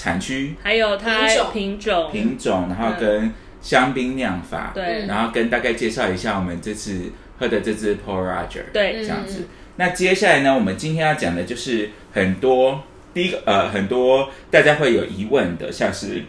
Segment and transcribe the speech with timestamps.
[0.00, 1.50] 产区、还有它品种。
[1.52, 5.04] 品种，品种，然后跟香槟酿法，对。
[5.06, 9.02] 然后跟大概介绍一下我们这次喝的这支 Paul Roger，对。
[9.02, 9.46] 这样子。
[9.76, 12.82] 那接下来呢，我们今天要讲的就是很多
[13.12, 16.22] 第一个呃，很多大家会有疑问的，像是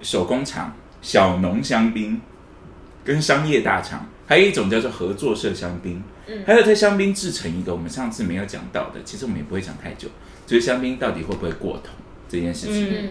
[0.00, 2.20] 手工厂、小农香槟
[3.04, 6.44] 跟商业大厂，还有一种叫做合作社香槟，嗯。
[6.46, 10.06] 还有在香槟制成一个我们上次没有讲到的，其实我们也不会讲太久，
[10.46, 11.90] 就是香槟到底会不会过桶
[12.32, 13.10] 这件事情。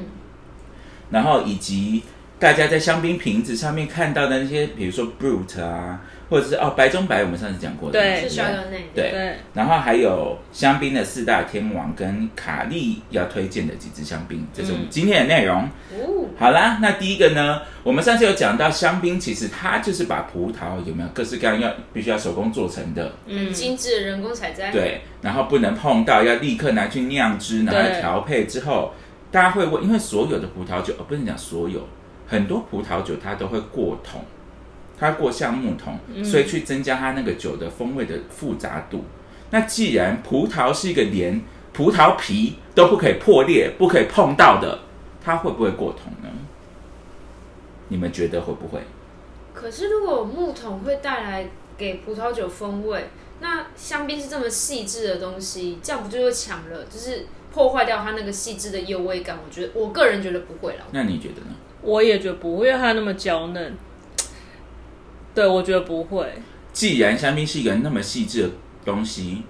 [1.12, 2.02] 然后以及
[2.40, 8.28] 大家在香槟瓶子上面看到的那些，比如说 Brut 啊，或者是哦白中白，我们上次讲过的，对。
[8.28, 9.12] 是对不对 Chardonnay，对。
[9.12, 15.64] 对，然后还有香槟的四大天王跟卡利要推荐的几支香槟，这是我们今天的内容。
[15.92, 28.02] 哦，好啦，那第一个呢，我们上次有讲到香槟，其实它就是把葡萄有没有各式各样要必须要手工做成的，嗯，精致的人工采摘，，对，然后不能碰到，要立刻拿去酿汁，拿来对。
[28.02, 28.94] 调配之后，
[29.32, 31.88] 大家会问，因为所有的葡萄酒，呃，不是讲所有，
[32.28, 34.22] 很多葡萄酒它都会过桶，
[35.00, 39.06] 它过橡木桶，所以去增加它那个酒的风味的复杂度。
[39.52, 41.42] 那既然葡萄是一个连
[41.74, 44.80] 葡萄皮都不可以破裂、不可以碰到的，
[45.24, 46.30] 它会不会过桶呢？
[47.88, 48.82] 你们觉得会不会？
[49.54, 59.38] 可是如果木桶会带来给葡萄酒风味，那香槟是这么细致的东西，这样不就会抢了，就是破坏掉它那个细致的幽味感？
[59.46, 60.86] 我觉得我个人觉得不会了。
[60.92, 61.56] 那你觉得呢？
[61.82, 63.74] 我也觉得不会，因为它那么娇嫩，
[65.34, 66.34] 对我觉得不会，
[66.72, 68.50] 既然香槟是一个那么细致的
[68.86, 69.44] 东西，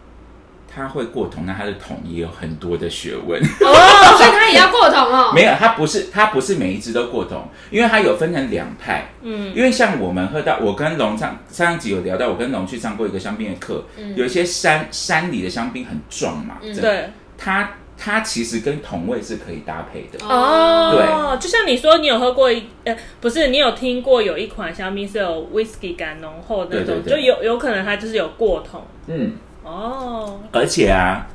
[0.74, 3.42] 它会过桶，那它的桶也有很多的学问。
[3.42, 3.68] 哦，
[4.18, 5.34] 所以它也要过桶哦。
[5.36, 9.10] 没有，它不是，它不是每一只都过桶，因为它有分成两派。
[9.22, 13.84] 嗯，因为像我们喝到，我跟龙上上一集有聊到，我跟龙去上过一个香槟的课，
[14.16, 17.72] 有一些山山里的香槟很壮嘛，嗯对，它
[18.04, 20.26] 它其实跟同味是可以搭配的。
[20.26, 21.40] 哦，对。
[21.40, 27.12] 就像你说，你有喝过一，呃，不是，你有听过有一款香槟是有 whisky 感浓厚的那种，对对对。
[27.12, 31.28] 就有有可能它就是有过桶，嗯，哦，而且啊，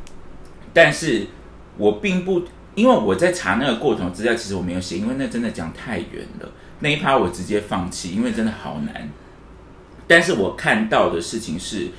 [0.75, 1.29] 但是
[1.79, 2.43] 我并不，
[2.75, 6.49] 因为我在查那个过桶资料，其实我没有写，因为那真的讲太远了，
[6.81, 9.09] 那一趴我直接放弃，因为真的好难。
[10.09, 11.91] 但是我看到的事情是，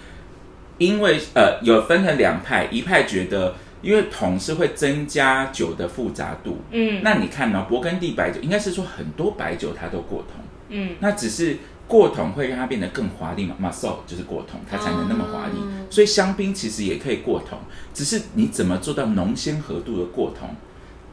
[0.77, 15.59] 因为呃有分成两派，一派觉得因为桶是会增加酒的复杂度，嗯那你看呢、勃艮第白酒应该是说很多白酒它都过桶，嗯，那只是过桶会让它变得更华丽嘛 m u s c l 就是过桶，它才能那么华丽。
[15.59, 17.57] 哦所以香槟其实也可以过桶，
[17.93, 20.49] 只是你怎么做到浓鲜合度的过桶？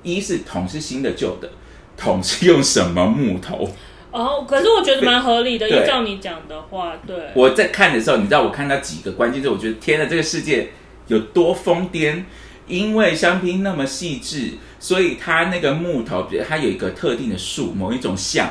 [0.03, 1.48] 一是桶是新的旧的，
[1.97, 3.70] 桶是用什么木头？
[4.10, 10.70] 哦，可是我觉得蛮合理的，依照你讲的话，对，我在看的时候，你知道我看到几个关键字，我觉得天呐，这个世界
[11.06, 12.24] 有多疯癫！
[12.66, 18.48] 因为香槟那么细致，所以它那个木头，比如它有一个特定的树，某一种橡，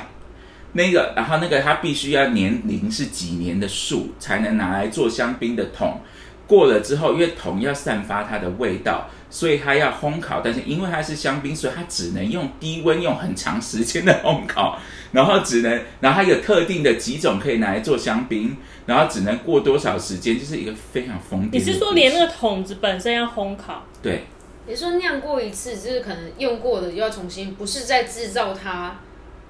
[0.74, 6.02] 那个，然后那个它必须要年龄是几年的树，才能拿来做香槟的桶。
[6.48, 10.42] 过了之后，因为桶要散发它的味道，所以它要烘烤。
[10.44, 14.78] 但是因为它是香槟，所以它只能用低温，用很长时间的烘烤，
[15.12, 18.56] 然后只能，然后它有特定的几种可以拿来做香槟，
[18.86, 21.66] 然后只能过多少时间，就是一个非常疯癫的故事。
[21.66, 23.84] 你是说连那个桶子本身要烘烤？
[24.02, 24.24] 对
[24.66, 28.98] 你说酿过一次，就是可能用过的又要重新，不是在制造它，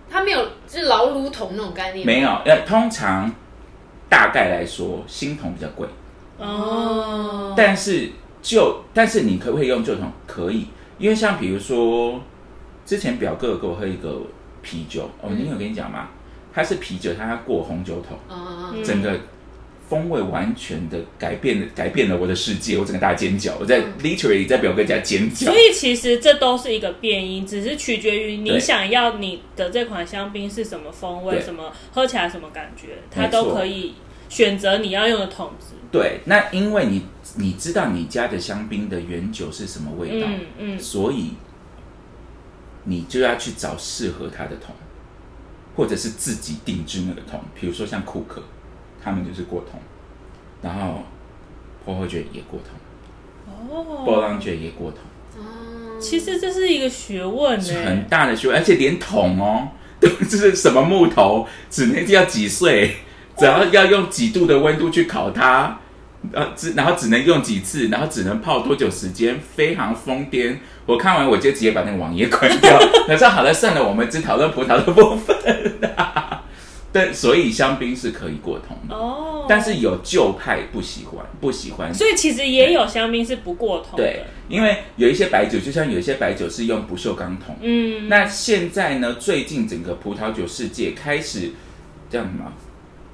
[0.09, 2.05] 它没有就是老卤桶那种概念。
[2.05, 2.29] 没有？
[2.45, 3.31] 呃，通常
[4.09, 5.87] 大概来说，新桶比较贵，
[6.37, 8.09] 哦，但是
[8.41, 10.11] 旧，但是你可不可以用旧桶？
[10.27, 10.67] 可以，
[10.97, 12.21] 因为像比如说，
[12.85, 14.21] 之前表哥有给我喝一个
[14.61, 16.09] 啤酒，哦，你有跟你讲吗？
[16.53, 18.17] 它是啤酒，它要过红酒桶，
[18.83, 19.11] 整个
[19.89, 25.51] 风味完全的改变了，改变了我的世界，我整个大尖叫，我在 literally 在表哥家尖叫。
[25.51, 25.55] 所。
[25.55, 33.93] 以其实这都是一个变音，只是取决于你想要你的这款香槟是什么风味，什么喝起来什么感觉，它都可以
[34.33, 35.75] 选择你要用的桶子。
[35.91, 41.33] 对，那因为你你知道你家的香槟的原酒是什么味道，嗯嗯，所以
[42.85, 44.73] 你就要去找适合它的桶，
[45.75, 47.39] 或者是自己定制那个桶。
[47.53, 48.41] 比如说像库克，
[49.03, 49.79] 他们就是过桶，
[50.63, 51.03] 然后
[51.85, 55.01] 波后卷也过桶，波哦，浪卷也过桶。
[55.37, 59.67] 哦，其实这是一个学问呢、是很大的学问，而且连桶哦，
[60.01, 62.95] 都就是什么木头，只能要几岁，
[63.37, 65.79] 只要要用几度的温度去烤它，
[66.31, 70.57] 呃，只然后只能用几次，然后只能泡多久时间，非常疯癫。
[70.85, 72.77] 我看完我就直接把那个网页关掉。
[73.07, 75.35] 我说好了，算了，我们只讨论葡萄的部分。
[76.95, 81.91] 但所以香槟是可以过桶的，哦，但是有旧派不喜欢，不喜欢。
[81.91, 84.03] 所以其实也有香槟是不过桶的。
[84.03, 89.15] 对，因为有一些白酒，就像有一些白酒是用不锈钢桶，嗯，那现在呢？
[89.15, 91.53] 最近整个葡萄酒世界开始
[92.11, 92.53] 这样什么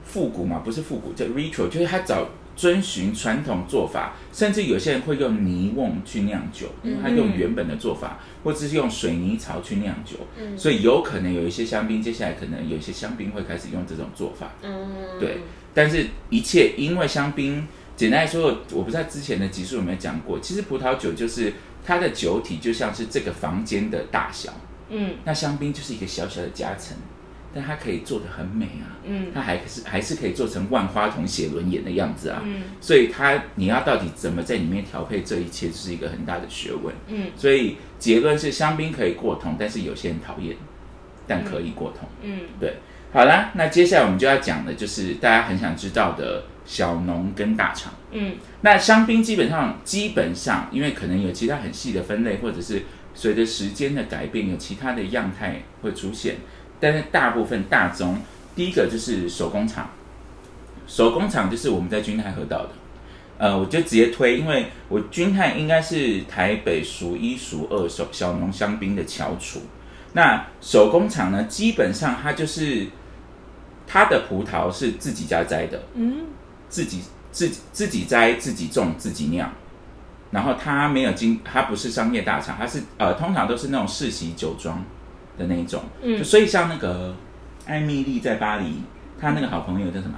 [0.09, 0.61] 复古嘛？
[0.65, 14.51] 不是复古，叫 retro，就是他找遵循传统做法，甚至有些人会用泥瓮去酿酒，因为他用原本的做法，或者是用水泥槽去酿酒，嗯所以有可能有一些香槟，接下来可能有一些香槟会开始用这种做法。
[14.63, 14.89] 嗯，
[15.19, 15.37] 对，
[15.73, 21.53] 但是一切因为香槟，简单来说，我不知道之前的集数有没有讲过，其实葡萄酒就是
[21.85, 24.51] 它的酒体就像是这个房间的大小。
[24.89, 26.97] 嗯那香槟就是一个小小的夹层，
[27.53, 29.27] 但它可以做的很美啊，嗯。
[29.33, 32.61] 它还是还是可以做成万花筒写轮眼的样子啊，嗯。
[32.79, 36.93] 所以它你要到底怎么在里面调配这一切，是一个很大的学问。
[37.07, 37.31] 嗯。
[37.35, 40.55] 所以结论是香槟可以过桶，但是有些人讨厌，
[41.27, 42.07] 但可以过桶。
[42.21, 42.41] 嗯。
[42.59, 42.75] 对，
[43.11, 47.93] 好啦，那接下来我们就要讲的就是大家很想知道的小农跟大厂。
[48.11, 48.35] 嗯。
[48.61, 52.83] 那香槟基本上基本上，因为可能有其他很细的分类，或者是
[53.15, 56.35] 随着时间的改变，有其他的样态会出现，
[56.79, 58.17] 但是大部分大宗，
[58.55, 59.89] 第一个就是手工厂，
[60.87, 62.69] 手工厂就是我们在君泰喝到的。
[63.37, 69.61] 呃，我就直接推，因为我君泰应该是台北数一数二手小农香槟的翘楚。
[70.13, 72.87] 那手工厂呢，基本上它就是
[73.87, 76.27] 它的葡萄是自己家摘的，嗯。
[76.67, 79.51] 自己自己自己摘、自己种、自己酿，
[80.29, 84.83] 然后它没有经，它不是商业大厂，它是呃，通常都是那种世袭酒庄
[85.39, 86.17] 的那一种，嗯。
[86.17, 87.15] 就所以像那个
[87.65, 88.83] 艾米丽在巴黎，
[89.19, 90.15] 她那个好朋友叫什么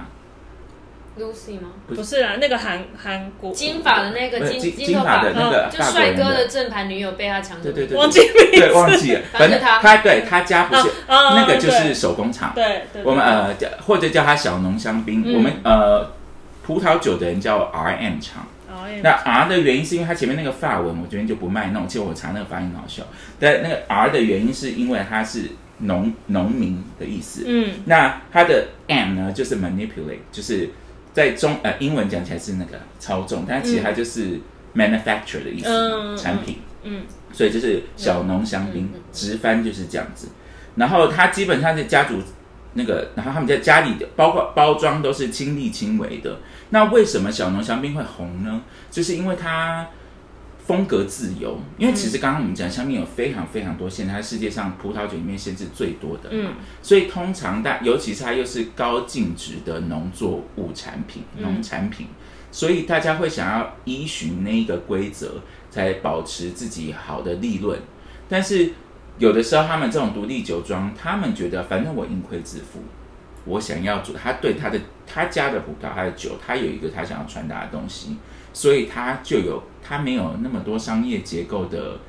[1.18, 1.68] ？Lucy 吗？
[1.86, 2.22] 不是。
[2.22, 3.52] 啊，那个韩韩国。
[3.52, 5.00] 金发的那个金金金发。
[5.00, 8.20] 头发的那个就帅哥的正牌女友被他抢走，对对对，忘记
[8.52, 9.78] 对忘记了，反正他。
[9.78, 15.34] 他对他家不是那个就是手工厂，对对，我们呃叫或者叫他小农香槟，嗯。
[15.34, 16.10] 我们呃
[16.64, 18.46] 葡萄酒的人叫 RM 厂。
[19.02, 21.86] 那 R 的原因是因为它前面那个发文，我这边就不卖弄。
[21.88, 23.02] 其实我查那个发音很好笑，
[23.38, 27.44] 但那个 R 的原因是因为它是农农民的意思。
[27.46, 30.70] 嗯那它的 M 呢，就是 manipulate，就是
[31.12, 34.40] 在中呃英文讲起来是那个操纵，但其实它就是
[34.74, 36.58] manufacture 的意思，嗯产品。
[36.84, 37.02] 嗯
[37.32, 40.28] 所以就是小农香槟直翻就是这样子。
[40.76, 42.20] 然后它基本上是家族
[42.74, 46.38] 那个，然后他们在家里的包括包装都是亲力亲为的。
[46.70, 48.62] 那为什么小农香槟会红呢？
[48.90, 49.86] 就是因为它
[50.66, 51.58] 风格自由。
[51.76, 56.30] 因为其实刚刚我们讲香槟有非常非常多限制，它世界上葡萄酒里面限制最多的。
[56.32, 62.06] 嗯所以通常大，尤其是它又是高净值的农作物产品、嗯农产品，
[62.50, 67.78] 所以大家会想要依循那一个规则，才保持自己好的利润。
[68.28, 68.72] 但是
[69.22, 72.80] 有的时候，他们这种独立酒庄，他们觉得反正我盈亏自负，
[73.44, 78.16] 我想要做，他对他的他家的葡萄，他的酒，他有一个他想要传达的东西，
[78.52, 82.00] 所以他就有他没有那么多商业结构的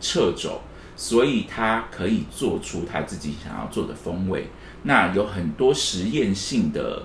[0.00, 0.60] 掣肘，
[0.96, 4.48] 所以他可以做出他自己想要做的风味。
[4.82, 7.04] 那有很多实验性的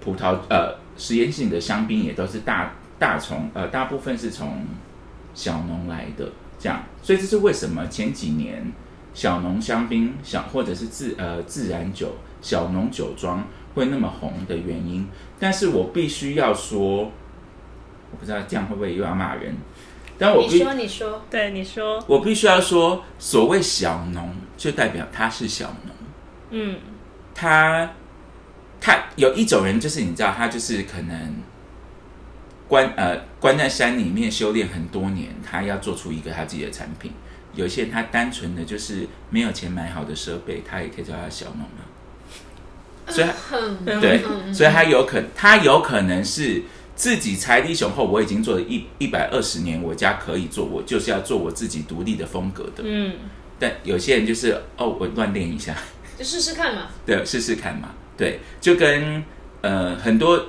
[0.00, 4.64] 葡萄，呃，实验性的香槟也都是大大从呃大部分是从
[5.34, 8.72] 小农来的，这样，所以这是为什么前几年
[9.12, 15.08] 小农香槟小或者是自呃自然酒小农酒庄会那么红的原因。
[15.40, 17.10] 但是我必须要说，
[18.12, 19.56] 我不知道这样会不会又要骂人，
[20.16, 25.96] 但我必你说你说，对你说我必须要说，所谓小农就代表他是小农。
[26.50, 26.78] 嗯
[27.34, 27.90] 他
[28.80, 31.34] 他有一种人，就是你知道，他就是可能
[32.72, 37.12] 关呃关在山里面修炼很多年，他要做出一个他自己的产品。
[37.54, 41.84] 有些人他单纯的就是没有钱买好的设备，他也可以叫他小农啊。
[43.10, 43.28] 所以
[44.00, 46.62] 对嗯，所以他有可他有可能是
[46.96, 52.82] 自己财力雄厚，我已经做了一一百二十年，我家可以做，我就是要做我自己独立的风格的。
[52.86, 53.12] 嗯
[53.58, 55.76] 但有些人就是哦，我乱练一下。
[56.16, 56.86] 就试试看嘛。
[57.04, 57.90] 对，试试看嘛。
[58.16, 59.22] 对，就跟
[59.60, 60.46] 呃很多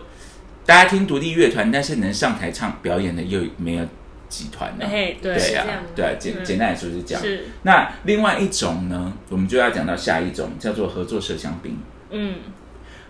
[0.66, 3.86] 大家听独立乐团，但是能上台唱表演的又没有
[4.30, 5.66] 几团呢、嘿对对呀、
[5.96, 6.46] 对、啊，简嗯。
[6.46, 7.22] 简单来说是这样。
[7.22, 7.46] 是。
[7.64, 11.78] 那另外一种呢，我们就要讲到下一种，叫做合作社香槟。
[12.12, 12.36] 嗯。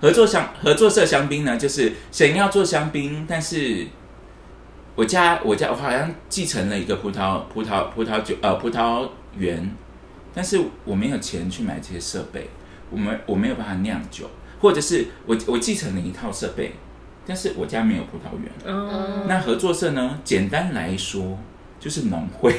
[0.02, 3.88] 合作香合作社香槟呢，就是想要做香槟，但是
[4.96, 9.08] 我家我家我好像继承了一个葡萄葡萄葡萄酒呃葡萄
[9.38, 9.74] 园，
[10.34, 12.50] 但是我没有钱去买这些设备，
[12.90, 14.30] 我们我没有办法酿酒，
[14.60, 16.74] 或者是我我继承了一套设备，
[17.26, 18.52] 但是我家没有葡萄园。
[18.66, 20.20] 嗯，那合作社呢？
[20.24, 21.38] 简单来说
[21.80, 22.56] 就是农会，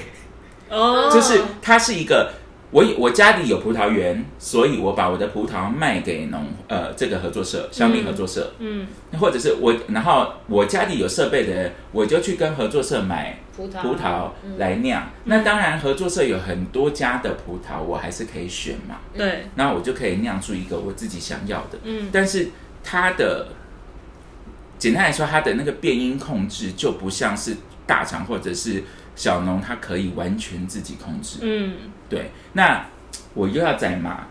[0.71, 2.33] 哦， 就是它是一个
[2.71, 8.87] 我我家里有葡萄园，所以我把我的葡萄卖给农呃这个合作社香槟合作社，嗯
[9.21, 13.81] 或者是我然后我家里有设备的人，我就去跟合作社买葡萄。
[13.81, 15.09] 葡萄来酿。
[15.25, 21.79] 那当然合作社有很多家的葡萄，我还是可以选嘛，对，那我就可以酿出一个我自己想要的。
[21.85, 22.09] 嗯。
[22.13, 22.49] 但是
[22.83, 23.47] 它的
[24.85, 28.85] 简单来说，它的那个变音控制就不像是大厂或者是
[29.17, 31.39] 小农，它可以完全自己控制。
[31.41, 31.75] 嗯
[32.07, 32.87] 对，那
[33.33, 34.27] 我又要再骂，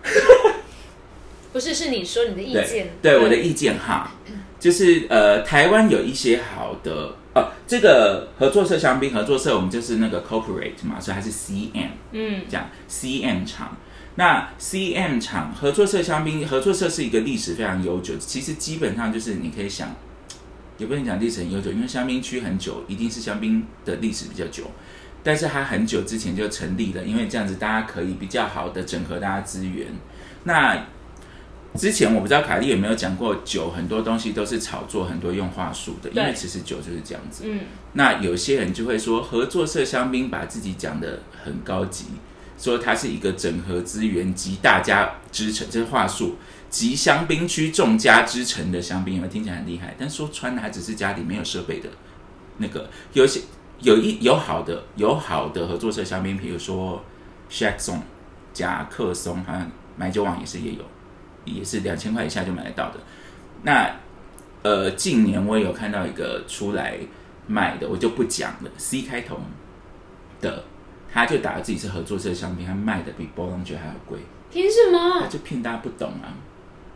[1.51, 4.12] 不是是你说你的意对见，对我的意见哈，
[4.60, 13.75] 就是呃，台湾有一些好的哦，这个合作社香槟合作社，我们就是那个 corporate 嘛，所以它是 CM 嗯这样 CM 厂。
[14.15, 19.95] 那 CM 厂合作社香槟合作社是一个历史非常悠久，其实基本上就是你可以想，
[20.77, 24.63] 也不能讲历史很悠久，因为香槟区很久，一定是香槟的历史比较久。
[25.25, 29.88] 但是它很久之前就成立了，因为这样子大家可以比较好的整合大家资源。
[30.44, 30.86] 那
[31.75, 37.46] 之前我不知道凯莉有没有讲过，酒很多东西都是炒作，很多用话术的，因为其实酒就是这样子。
[37.48, 37.60] 嗯
[37.94, 42.06] 那有些人就会说，合作社香槟把自己讲的很高级，
[42.58, 46.36] 说它是一个整合资源及大家支撑，这是话术，
[46.74, 49.94] 集香槟区众家之城的香槟，有没有听起来很厉害？
[49.96, 51.88] 但说穿了，还只是家里没有设备的
[52.58, 53.42] 那个，有些
[53.82, 57.06] 有一有好的有好的合作社香槟，比如说
[57.48, 58.01] Shack 松、
[58.53, 60.84] 甲克松，好像买酒网也是也有，
[61.46, 63.00] 也是两千块以下就买得到的。
[63.62, 63.96] 那
[64.63, 66.98] 呃，近年我也有看到一个出来
[67.46, 69.39] 卖的，我就不讲了，C 开头
[70.42, 70.63] 的，
[71.13, 74.18] 他就打着自己是合作社香槟，他卖的比波浪酒还要贵，
[74.51, 75.22] 凭什么？
[75.22, 76.34] 他就骗大家不懂啊。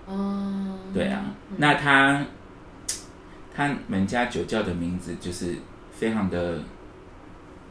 [0.08, 1.22] 哦，对啊，
[1.58, 2.26] 那他
[3.54, 5.56] 他们家酒窖的名字就是
[5.92, 6.60] 非常的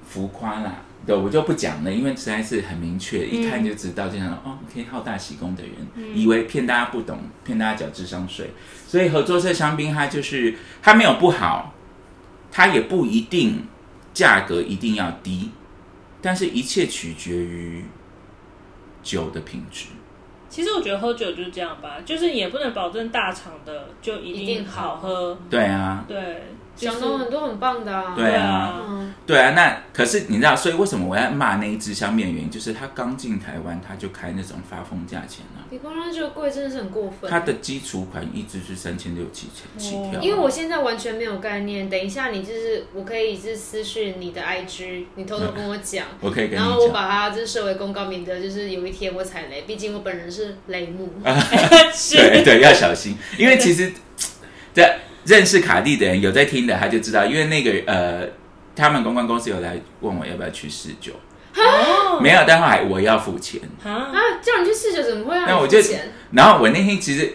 [0.06, 8.50] 浮夸啦，对我就不讲了，因为实在是很明确，一看就知道，就想说哦可以好大喜功的人，以为骗大家不懂，骗大家缴智商税，
[8.86, 11.72] 所以合作社香槟它就是它没有不好，
[12.52, 13.64] 它也不一定
[14.12, 15.50] 价格一定要低，
[16.20, 17.84] 但是一切取决于
[19.02, 19.86] 酒的品质。
[20.56, 26.44] 其实我觉得喝酒就是这样吧，就是也不能保证大厂的就一一定好喝，对啊，对，
[26.76, 28.14] 就是小农很多很棒的啊。
[28.16, 28.80] 对啊。
[28.88, 37.30] 嗯，对啊，那可是你知道，所以为什么我要骂那一只香面的原因，就是他刚进台湾，他就开那种发疯价钱啊，比光浪酒贵真的是很过分。
[37.30, 39.66] 它的基础款一直是三千六七千。
[39.78, 51.12] 起跳啊、因为我现在完全没有概念，等一下你就是我可以是私讯你的 IG，你偷偷跟我讲，我可以跟你然后我，把它就是设为公告，名的就是有一天我踩雷，毕竟我本人是雷木。
[51.94, 52.16] 是。
[52.16, 53.92] 对对，要小心，因为其实
[54.72, 58.28] 在认识卡蒂的人有在听的，他就知道，因为那个呃，
[58.74, 61.12] 他们公关公司有来问我要不要去试酒，
[61.56, 66.12] 哦没有，但后来我要付钱，啊，啊，叫你去试酒怎么会让那我就你付钱？
[66.32, 67.32] 然后我那天其实，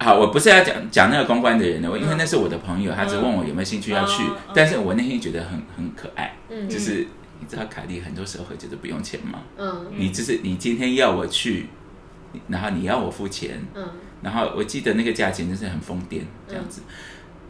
[0.00, 4.22] 好，我不是要讲讲那个公关的人的，我因为那是我的朋友，他只问我有没有兴趣要去，
[4.54, 6.68] 但是我那天觉得很很可爱，嗯。
[6.68, 7.06] 就是
[7.40, 9.40] 你知道凯蒂很多时候会觉得不用钱吗？
[9.58, 9.86] 嗯。
[9.96, 11.68] 你就是你今天要我去，
[12.48, 13.88] 然后你要我付钱，嗯
[14.24, 16.80] 然后我记得那个价钱就是很疯癫这样子。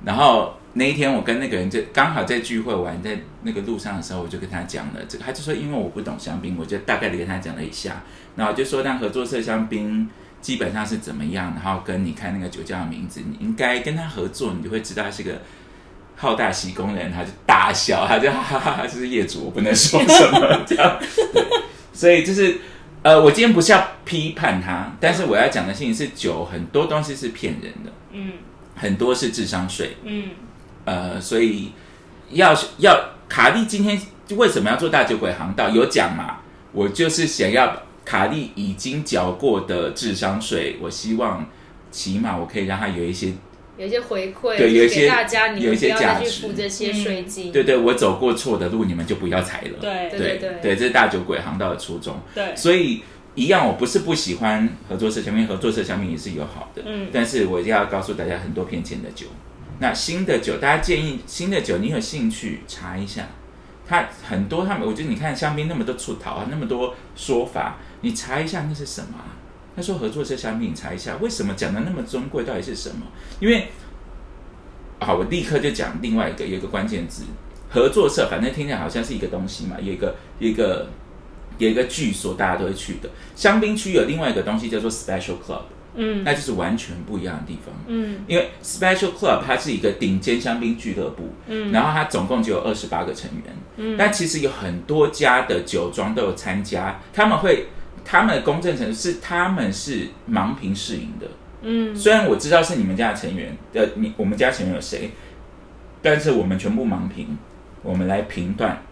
[0.04, 8.02] 然后那一天我跟那个人就刚好在聚会完，在那个路上的时候，我就跟他讲了这个，他就说因为我不懂香槟，我就大概的跟他讲了一下，
[8.36, 10.06] 然后就说让合作社香槟
[10.42, 15.40] 基本上是怎么样，然后跟你看那个酒窖的名字，你应该跟他合作，你就会知道他是个
[16.16, 20.98] 好大喜功的人，他就大笑，他就哈哈哈哈，这是业主，我不能说什么这样，
[21.94, 22.58] 所以就是。
[23.04, 28.32] 呃，我今天不是要批判他，但是我要讲的事情是，酒很多东西是骗人的，嗯
[28.74, 30.30] 很多是智商税，嗯
[30.86, 31.72] 呃，所以
[32.30, 35.68] 要要卡利今天为什么要做大酒鬼航道？
[35.68, 36.38] 有讲嘛？
[36.72, 41.46] 我就是想要卡利已经缴过的智商税，我希望
[41.90, 43.34] 起码我可以让他有一些，
[43.76, 47.50] 有一些回馈，对有一些给大家，你有一些们不要再去价值付这些税金。
[47.50, 49.78] 对对，我走过错的路，你们就不要踩了。
[49.80, 52.20] 对对对对对，这是大酒鬼航道的初衷。
[52.34, 53.02] 对，所以
[53.34, 59.26] 一样，我不是不喜欢合作社香槟，合作社香槟也是有好的，嗯但是我一定要告诉大家，很多骗钱的酒。
[59.80, 63.26] 那新的酒，大家建议新的酒，你有兴趣查一下，
[63.84, 69.34] 它很多他们，我觉得你看香槟那么多出逃啊，那么多说法，你查一下那是什么啊？
[69.76, 73.06] 他说合作社香槟，你查一下为什么讲的那么尊贵，到底是什么？
[73.40, 73.68] 因为
[75.00, 77.24] 好，我立刻就讲另外一个，有一个关键字，
[77.68, 80.88] 合作社，反正听起来好像是一个东西嘛，有一个有一个
[81.58, 83.10] 有一个据说，大家都会去的。
[83.34, 85.62] 香槟区有另外一个东西叫做 Special Club，
[85.96, 87.74] 嗯那就是完全不一样的地方。
[87.86, 97.66] 嗯因为 Special Club 它是一个顶尖香槟俱乐部，嗯然后它总共就有二十八个成员，嗯但其实有很多家的酒庄都有参加，他们会
[98.04, 101.26] 他们的公正程度是他们是盲评试饮的，
[101.62, 105.10] 嗯虽然我知道是你们家的成员，呃，你我们家成员有谁，
[106.02, 107.38] 但是我们全部盲评，
[107.82, 108.82] 我们来评断。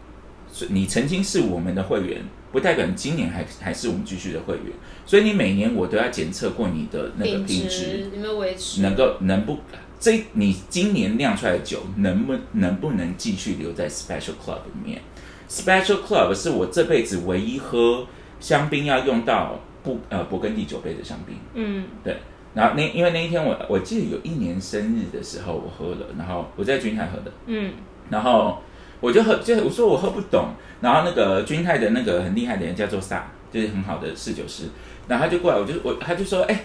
[0.69, 4.67] 你曾经是我们的会员，不代表你今年还还是我们继续的会员。
[5.07, 8.83] 所以你每年我都要检测过你的那个品品质，质有没有维持？
[8.83, 9.59] 能够能不
[9.99, 15.01] 这你今年酿出来的酒能不能不能继续留在 Special Club 里面
[15.49, 18.07] ？Special Club 是我这辈子唯一喝
[18.43, 21.37] 香槟要用到不呃勃艮第酒杯的香槟。
[21.55, 21.87] 嗯。
[22.05, 22.19] 对，
[22.53, 27.73] 然后那因为那一天我我记得有一年生日的时候我喝了，然后我在君泰喝的，嗯。
[28.11, 28.59] 然后
[29.01, 30.49] 我就喝，就我说我喝不懂，
[30.81, 34.65] 然后那个君泰的那个很厉害的人叫做萨，就是很好的侍酒师，
[35.09, 36.61] 然后他就过来，我就我他就说，哎、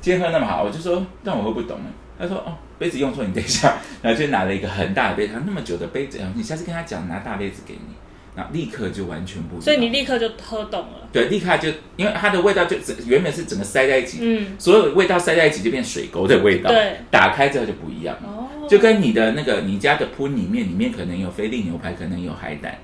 [0.00, 1.78] 今天喝那么好，我就说，但我喝不懂。
[1.78, 7.94] 哎，他说哦，杯子用错，你等一下，然后就拿了一个很大的杯子，他那么久的杯子，你下次跟他讲拿大杯子给你，
[8.36, 11.08] 然后立刻就完全不一样，所以你立刻就喝懂了。
[11.12, 18.28] 对立刻就因为它的味道就整原本是整个塞在一起，嗯，所有的味道塞在一起就变水沟的味道，对，打开之后就不一样了。
[18.28, 22.78] 哦，就跟你的那个你家的铺里面，里面可能有菲力牛排，可能有海胆，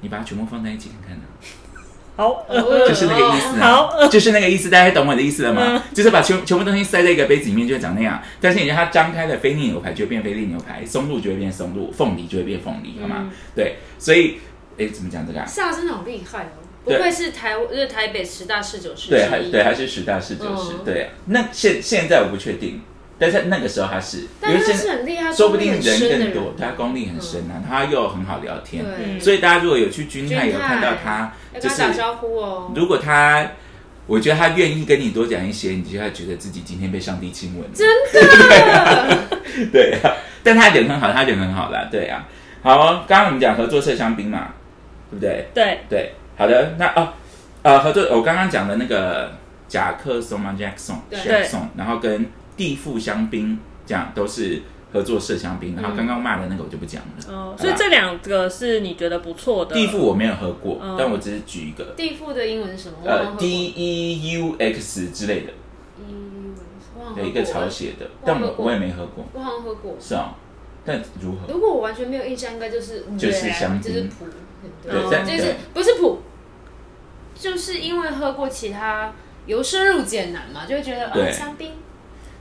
[0.00, 1.24] 你把它全部放在一起看看呢、
[2.14, 5.62] 好，哦 就是那个意思好啊，就是那个意思，大家懂我的意思了吗？
[5.74, 8.22] 嗯就是把全全部东西塞在一个杯子里面，就会长那样。
[8.40, 13.16] 但是你让它张开了，菲力牛排就会变菲力牛排，松露就会变松露，凤梨就会变凤梨，好吗？
[13.20, 14.36] 嗯对，所以，
[14.78, 15.46] 哎，怎么讲这个、啊？
[15.46, 16.62] 萨真的好厉害哦！
[16.84, 19.50] 不对愧是台，就是台北十大侍酒师之对，还一。
[19.50, 21.10] 对，还是十大侍酒师，嗯对啊。
[21.26, 22.80] 那现现在我不确定，
[23.18, 32.72] 但是那个时候他是，因但他现是很厉害，说不定功力很深的人更多，他功力很深啊，他又很好聊天，对，所以大家如果有去君泰君有看到他，要就是跟他打招呼哦。
[32.76, 33.50] 如果他，
[34.06, 37.70] 我觉得他愿意跟你多讲一些，你就会觉得自己今天被上帝亲吻了。
[37.74, 42.28] 真的， 对啊，但他人很好，他人很好啦，对啊。
[42.62, 44.54] 好哦，刚刚我们讲合作社香槟嘛，
[45.10, 45.48] 对不对？
[45.54, 47.12] 对，对，好的，那哦，
[47.62, 49.32] 呃，合作我刚刚讲的那个
[49.68, 57.34] 甲克松嘛，Jackson 对 Jackson，然后跟地富香槟这样都是合作社香槟，然后刚刚骂的那个我就不讲了。
[57.34, 59.74] 哦，所以这两个是你觉得不错的。
[59.74, 62.96] 地富我没有喝过，嗯但我只是举一个，地富的英文是什么？
[63.04, 65.52] 呃喝过，D E U X 之类的，
[66.94, 69.96] 我好像喝过有一个草写的，但我我也没喝过，我好像喝过。
[70.00, 70.30] 是哦，
[70.84, 71.52] 但如何？
[71.52, 74.26] 如果我完全没有印象，应该就是就是香槟就是普，
[74.82, 76.20] 对就是不是普，
[77.34, 79.12] 就是因为喝过其他
[79.46, 81.28] 由深入简难嘛，就会觉得对。
[81.28, 81.72] 啊香槟。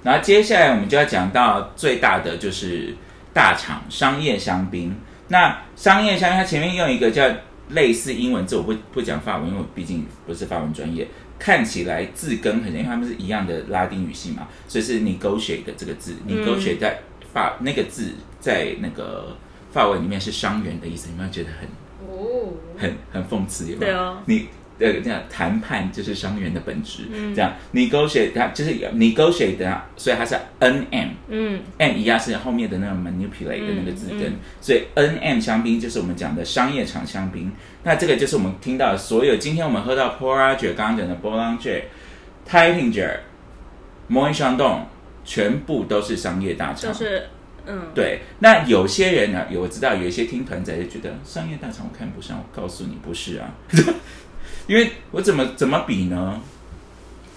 [0.04, 2.96] 然后接下来我们就要讲到最大的就是
[3.34, 4.96] 大厂商业香槟。
[5.30, 7.28] 那商业香槟它前面用一个叫
[7.70, 11.08] 类似英文字，我不不讲法文，因为我毕竟不是法文专业。
[11.38, 16.38] 看起来字根很像，因为他们是一样的拉丁语系嘛，所以是 negotiate 的这个字、嗯。
[16.38, 17.00] n e g o t i a t e 在
[17.34, 19.36] 法那个字在那个
[19.72, 21.68] 法文里面是伤员的意思，有没有觉得很
[22.26, 23.72] 哦，很很讽刺？
[23.72, 23.92] 有没有？
[23.92, 27.34] 对啊你呃这样谈判就是商人的本质，嗯。
[27.34, 31.62] 这样 negotiate 它就是 negotiate 它，所以它是 n m 嗯。
[31.78, 37.52] M 一样是后面的那个 manipulate 的那个字根，嗯嗯所以 n m 香槟就是我们讲的商业厂香槟。
[37.84, 41.84] 那这个就是我们听到的所有，今天我们喝到 p o r a g e 刚刚讲的 Boulanger、
[42.50, 43.20] Taitinger、
[44.10, 44.80] Moët Chandon，
[45.24, 46.92] 全部都是商业大厂。
[46.92, 47.30] 就是
[47.66, 53.50] 嗯，对，那有些人呢，有我知道有一些听团仔就觉得商业大厂我看不上，我告诉你不是啊，
[54.68, 56.42] 因为我怎么怎么比呢？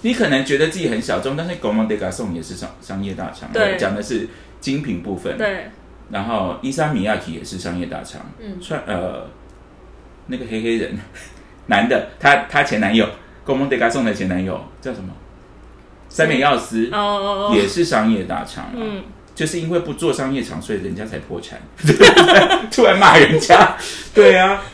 [0.03, 3.73] 你可能觉得自己很小众，但是 g o m o d e g a s o n 也是商商业大厂，对。
[3.73, 4.29] 我讲的是
[4.61, 5.67] 精品部分。，对，
[6.11, 8.61] 然后伊莎米亚提也是商业大厂，嗯。
[8.61, 9.27] 穿呃
[10.29, 10.97] 那个黑黑人
[11.67, 13.05] 男的，他他前男友
[13.45, 15.13] g o m o d e g a s o n 的前男友叫什么？
[16.09, 18.73] 三美耀司哦，也是商业大厂啊。
[18.77, 19.03] 嗯，
[19.39, 21.61] 就是因为不做商业场，所以人家才破产。
[22.73, 23.77] 突然骂人家，
[24.13, 24.65] 对啊，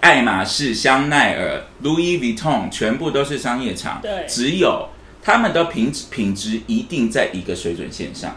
[0.00, 4.26] 爱马仕、香奈儿、Louis Vuitton 全部都是商业场，对。
[4.26, 4.88] 只有
[5.22, 8.34] 他们的品质品质一定在一个水准线上，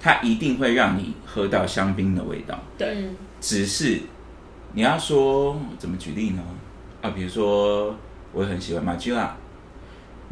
[0.00, 2.58] 它一定会让你喝到香槟的味道。
[2.78, 3.16] 对，嗯。
[3.42, 4.00] 只是
[4.72, 6.42] 你要说怎么举例呢？
[7.02, 7.94] 啊，比如说
[8.32, 9.36] 我很喜欢马吉拉，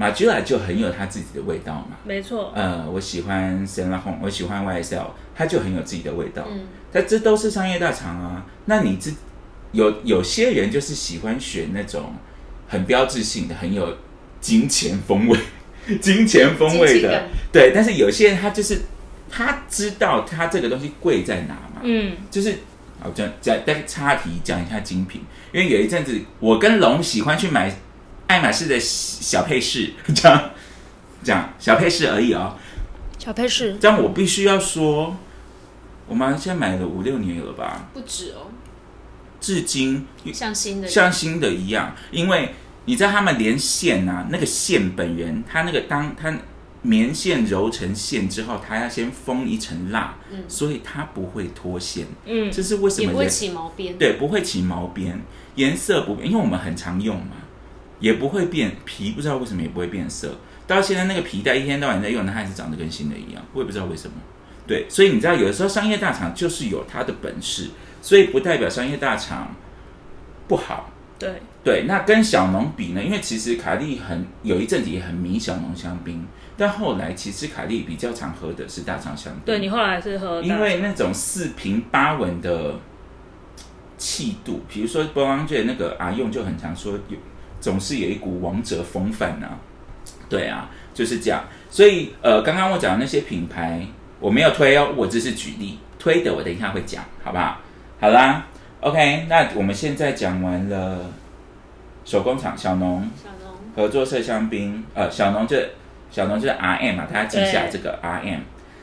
[0.03, 1.97] 马吉拉就很有他自己的味道嘛。
[2.05, 6.45] 没错，呃，我喜欢 s a n l a h o n 我喜欢 YSL，它就很有自己的味道。
[6.51, 8.45] 嗯，但这都是商业大厂啊。
[8.65, 9.13] 那你这
[9.71, 12.15] 有有些人就是喜欢选那种
[12.69, 13.97] 很标志性的、很有
[14.41, 15.39] 金钱风味、
[16.03, 17.71] 金钱风味的对。
[17.73, 18.81] 但是有些人他就是
[19.31, 21.81] 他知道他这个东西贵在哪嘛？
[21.85, 22.59] 嗯，就是
[23.01, 27.73] 好讲讲再插题讲一下精品，因为有一阵子我跟龙喜欢去买
[28.33, 30.51] 爱马仕的小配饰， 这样
[31.23, 32.57] 这样小配饰而已哦。
[33.19, 33.77] 小配饰。
[33.79, 35.15] 这样我必须要说，
[36.07, 38.49] 我们现在买了五六年有了吧，不止哦，
[39.39, 42.55] 至今像新的像新的一样，因为
[42.87, 46.35] 你知道他们连线啊，那个线本源，它那个当它
[46.81, 50.43] 棉线揉成线之后，它要先封一层蜡，嗯。
[50.49, 52.07] 所以它不会脱线。
[52.25, 53.99] 嗯，这是为什也不会起毛边。
[53.99, 55.21] 对不会起毛边，
[55.57, 57.37] 颜色不变，因为我们很常用嘛，
[58.03, 60.37] 也不会变皮，不知道为什么也不会变色。
[60.67, 64.15] 到现在那个皮带一天到晚在用，它还是长得跟新的一样，我也不知道为什么。
[64.67, 67.71] 对，所以你知道，有的时候商业大厂就是有它的本事，
[68.03, 69.55] 所以不代表商业大厂
[70.47, 70.91] 不好。
[71.19, 73.03] 对，对，那跟小农比呢？
[73.03, 79.43] 因为其实卡莉很有一阵子也很迷小农香槟，但后来其实卡莉比较常喝的是大厂香槟。
[79.45, 82.75] 对你后来是喝因为那种四平八稳的
[83.97, 87.17] 气度，比如说 n g e 那个阿用就很常说有，
[87.63, 89.49] 总是有一股王者风范呐、
[90.29, 91.45] 对啊，就是这样。
[91.71, 93.87] 所以呃，刚刚我讲的那些品牌，
[94.19, 97.61] 我没有推哦，我只是举例，推的我等一下会讲，好不好？
[98.01, 98.45] 好啦
[98.81, 101.07] ，OK，那我们现在讲完了
[102.05, 105.57] 手工厂小农小农合作社香槟，呃，小农就
[106.11, 108.41] 小农就是 RM 嘛，大家记下这个 RM，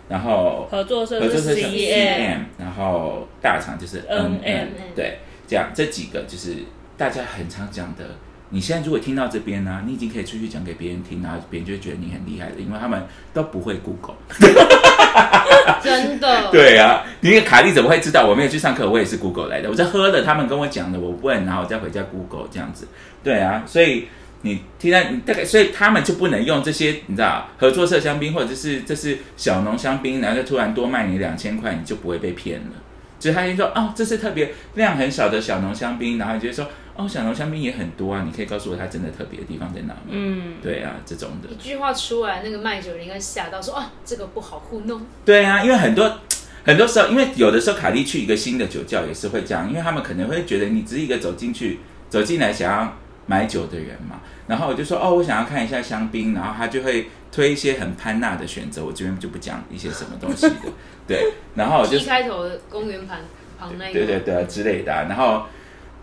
[0.08, 6.56] 然后合作社是合作社是 CM，CM，然后大厂就是 NM，对，这样这几个就是
[6.98, 8.06] 大家很常讲的。
[8.52, 14.16] 你现在如果听到这边呢、你已经可以出去讲给别人听，然后别人就会觉得你很厉害了，因为他们都不会 Google。
[15.84, 18.26] 真的， 对啊，你那个卡莉怎么会知道？
[18.26, 19.70] 我没有去上课，我也是 Google 来的。
[19.70, 22.88] 我在喝了，他们跟我讲的，我问，然后我再回家 Google 这样子。
[23.24, 24.08] 对啊，所以
[24.42, 32.72] 你听到你大概，所以他们就不能用这些，你知道，合作社香槟或者是这是小农香槟，然后就突然多卖你两千块，你就不会被骗了。
[33.20, 36.66] 就是他就说哦，这是特别量很小的小农香槟，然后你就会说
[37.00, 40.02] 哦，小农香槟也很多啊，你可以告诉我它真的特别的地方在哪吗？
[40.10, 41.56] 嗯，对啊，这种的一。
[41.56, 45.02] 句话出来，那个卖酒人应该吓到说啊，这个不好糊弄。
[45.24, 46.20] 对啊，因为很多
[46.66, 60.56] 很多时候，因为有的时候卡莉去一个新的酒窖也是会这样，因为他们可能会觉得你只是一个走进去走进来想要买酒的人嘛，然后我就说哦，我想要看一下香槟，然后他就会推一些很潘娜的选择，我这边就不讲一些什么东西的，
[61.08, 63.20] 对，然后我就 T 开头的公园旁
[63.58, 65.46] 旁那个，对对对啊之类的啊、然后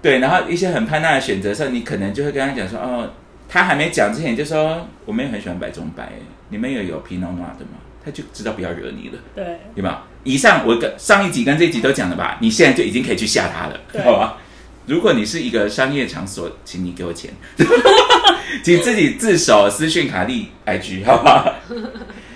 [0.03, 3.11] 对，然后一些很叛逆的选择上，你可能就会跟他讲说，哦，
[3.49, 6.13] 他还没讲之前就说，我们也很喜欢白中白，
[6.49, 7.81] 你们也有皮诺诺的吗？
[8.05, 10.07] 他就知道不要惹你了，对，对吧？
[10.23, 14.39] 以上我跟上一集跟这一集都讲了吧，你现在就已经可以去吓他了，好吧？
[14.87, 17.33] 如果你是一个商业场所，请你给我钱，
[18.63, 21.53] 请自己自首私讯卡利 IG，好不好？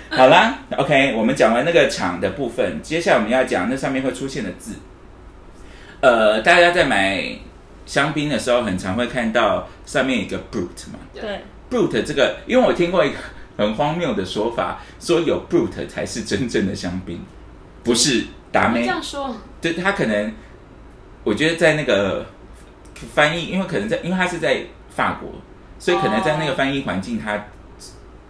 [0.08, 4.72] 好啦，OK，我们讲完那个厂的部分，接下来我们要讲那上面会出现的字。
[6.00, 7.22] 呃，大家在买
[7.86, 10.98] 香槟的时候，很常会看到上面有一个 brut 嘛。
[11.12, 11.40] 对
[11.70, 13.16] ，，brut 这个，因为我听过一个
[13.56, 17.20] 很荒谬的说法，说有 brut 才是真正的香槟，
[17.82, 20.32] 不是达怎么这，样说，对他可能，
[21.24, 22.26] 我觉得在那个
[23.14, 25.30] 翻译，因为可能在，因为他是在法国，
[25.78, 27.46] 所以可能在那个翻译环境，他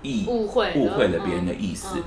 [0.02, 1.88] 意误会误会了别人的意思。
[1.96, 2.02] 嗯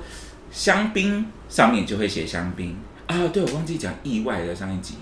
[0.54, 2.76] 香槟上面就会写香槟。
[3.08, 4.94] 啊，对我忘记讲意外了上一集，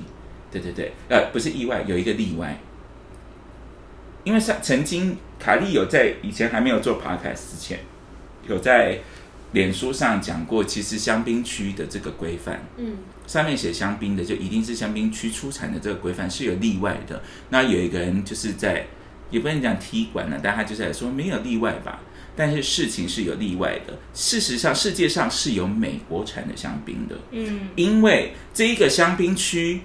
[0.52, 2.60] 对对对，呃，不是意外，有一个例外，
[4.22, 7.80] 因为上曾经卡利有在以前还没有做 podcast 之前，
[8.46, 8.98] 有在
[9.52, 17.22] 脸书上讲过，其实香槟区的这个规范，嗯，上面写香槟的就一定是香槟区出产的这个规范是有例外的。
[17.48, 18.86] 那有一个人就是在
[19.30, 22.00] 也不能讲踢馆了，但他就是来说没有例外吧。
[22.34, 23.92] 但是事情是有例外的。
[24.14, 29.82] 事实上，世界上是有美国产的香槟的，嗯，因为这一个香槟区，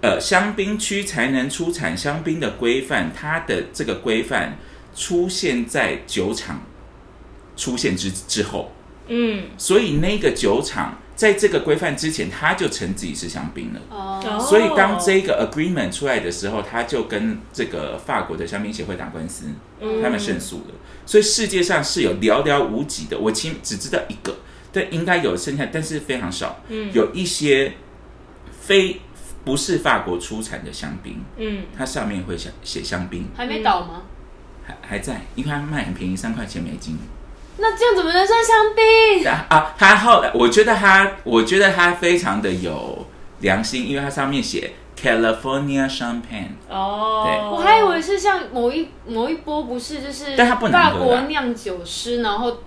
[0.00, 4.56] 呃，香槟区才能出产香槟的规范，它的这个规范
[4.94, 6.62] 出现在酒厂
[7.56, 8.70] 出现之之后，
[9.08, 13.80] 嗯，所以那个酒厂在这个规范之前，他就称自己是香槟了。
[13.90, 19.46] 哦，所以当这个 agreement 出来的时候，他就跟这个法国的香槟协会打官司，
[19.80, 20.74] 嗯他们胜诉了。
[21.04, 24.36] 所以世界上是有寥寥无几的，我其只知道一个，
[24.70, 26.60] 但应该有剩下，但是非常少。
[26.68, 27.72] 嗯有一些
[28.60, 29.00] 非
[29.48, 34.02] 不是法国出产的香槟，嗯，它上面会写写香槟，还没倒吗？
[34.66, 36.98] 还还在，因为它卖很便宜，三块钱美金。
[37.56, 39.26] 那这样怎么能算香槟？
[39.26, 43.06] 啊啊，他后来，我觉得他，我觉得他非常的有
[43.40, 52.58] 良心，因为它上面写 California Champagne，哦，我还以为是像某一某一波，不是就是但它不能法国酿酒师，然后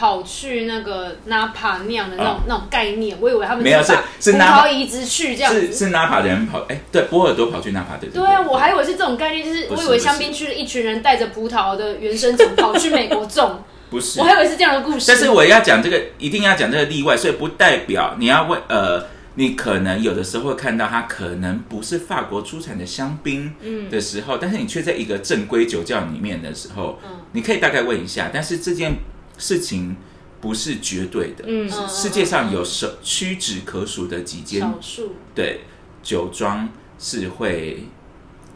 [0.00, 5.66] 跑去那个 Napa 酿的那种、那种概念，我以为他们没有是把是是葡萄移植去这样子。
[5.66, 14.20] 是是纳帕的人跑，哎，对，波尔多跑去纳帕的，对啊，我还以为是这种概念，就是我以为香槟区的一群人带着葡萄的原生种跑去美国种， 不是。
[14.20, 15.04] 我，还以为是这样的故事。
[15.06, 23.52] 但是我要讲这个，一定要讲这个例外，所以不代表你要问呃，你可能有的时候会看到它可能不是法国出产的香槟
[23.90, 27.10] 的时候，但是你却在一个正规酒窖里面的时候，嗯。
[27.32, 28.92] 你可以大概问一下，但是这件
[29.40, 29.96] 事情
[30.40, 31.44] 不是绝对的，
[31.88, 35.62] 世界上有少屈指可数的几间少数，对
[36.00, 37.88] 酒庄是会。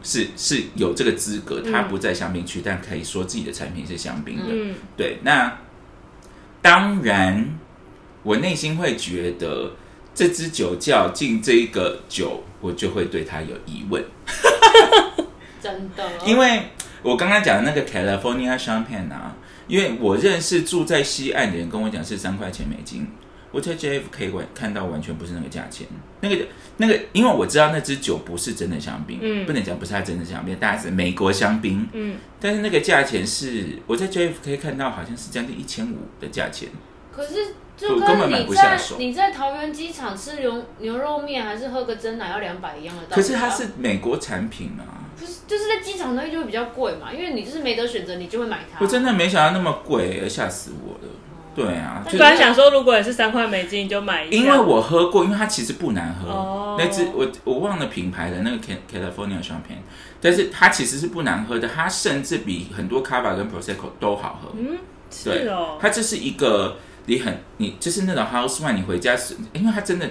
[0.06, 4.44] 是是有这个资格，它不在香槟区，但可以说自己的产品是香槟的。
[4.50, 5.60] 嗯对，那
[6.60, 7.58] 当然，
[8.22, 9.72] 我内心会觉得
[10.14, 14.04] 这支酒窖进这个酒，我就会对它有疑问，
[15.62, 16.06] 真的。
[16.26, 16.64] 因为
[17.02, 19.34] 我刚刚讲的那个 California Champagne 啊，
[19.66, 23.06] 因为我认识住在西岸的人跟我讲是三块钱美金，
[23.50, 25.86] 我在 JFK 完看到完全不是那个价钱，
[26.20, 26.46] 那个
[26.76, 29.46] 那个，因为我知道那支酒不是真的香槟，嗯。
[29.46, 36.68] 不能讲不是它真的香槟，大概是美国香槟，嗯，但是那个价钱是我在 JFK 看到好像是将近一千五的价钱。
[37.14, 38.96] 可是就我根本买跟你在不下手。
[38.98, 43.16] 你在桃园机场吃牛牛肉面还是喝个真奶要两百一样的道理啊。
[43.16, 47.12] 可是它是美国产品啊，不是就是在机场东西就会比较贵嘛？
[47.12, 48.78] 因为你就是没得选择，你就会买它。
[48.80, 51.12] 我真的没想到那么贵，吓死我了。
[51.54, 54.36] 对啊，但就本来想说，如果也是三块美金，你就买一下。
[54.36, 56.28] 因为我喝过，因为它其实不难喝。
[56.28, 59.78] 哦那只我我忘了品牌的那个 Ca- California Champagne，
[60.20, 64.50] 但是它其实是不难喝的，它甚至比很多 Cava 跟 Prosecco 都好喝。
[64.58, 64.76] 嗯，
[65.24, 70.10] 对是哦，它这是一个你很你就是那种 house wine，你回家是，因为它真的，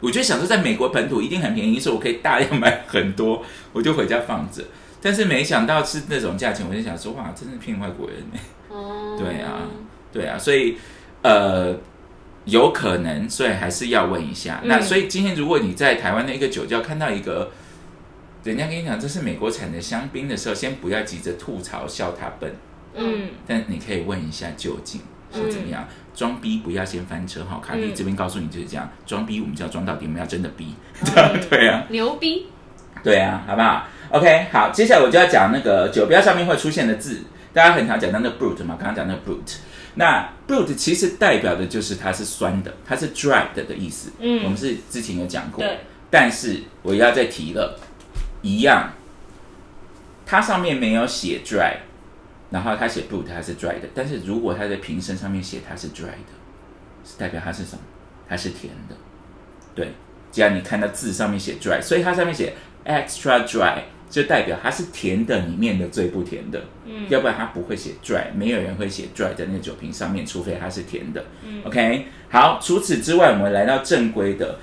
[0.00, 4.64] 我就想说在美国本土一定很便宜，所以我可以大量买很多，我就回家放着。
[5.02, 8.38] 但是没想到是那种价钱，我就想说哇，真是骗外国人呢。
[8.68, 9.62] 哦对啊，
[10.12, 10.76] 对啊，所以
[11.22, 11.76] 呃，
[12.44, 14.60] 有可能，所以还是要问一下。
[14.62, 17.50] 嗯那所以今天如果你在台湾的一个酒窖看到一个，
[18.44, 22.54] 人家跟你讲这是美国产的香槟的时候，先不要急着吐槽笑他笨，
[22.94, 25.00] 嗯，嗯但你可以问一下究竟
[25.32, 25.86] 是怎么样。
[26.14, 30.74] 装逼不要先翻车哈，卡莉嗯这边告诉你就是这样，装逼我们就要装到底，我们要真的逼，
[31.16, 31.84] 嗯对啊。
[31.88, 32.46] 牛逼，
[33.02, 39.56] 对啊，好不好？OK，好，接下来我就要讲那个酒标上面会出现的字，大家很常讲到那个 brut 嘛，刚刚讲那个 brut，
[39.94, 44.10] 那 brut 其实代表的就是它是酸的，它是 dry 的的意思。
[44.20, 45.78] 嗯我们是之前有讲过，对，
[46.10, 47.78] 但是我要再提了，
[48.42, 48.90] 一样，
[50.26, 51.74] 它上面没有写 dry，
[52.50, 56.32] 然后他写 brut 它是 dry 的，但是如果他在瓶身上面写它是 dry 的，
[57.04, 57.82] 是代表它是什么？
[58.28, 58.96] 它是甜的。
[59.74, 59.92] 对，
[60.30, 63.78] 既然你看到字上面写 dry，所以它上面写 extra dry，
[64.10, 66.60] 就代表它是甜的里面的最不甜的。
[66.84, 71.24] 嗯，要不然它不会写 dry，没有人会写 dry 在那个酒瓶上面，除非它是甜的。
[71.44, 74.58] 嗯，OK，好，除此之外，我们来到正规的，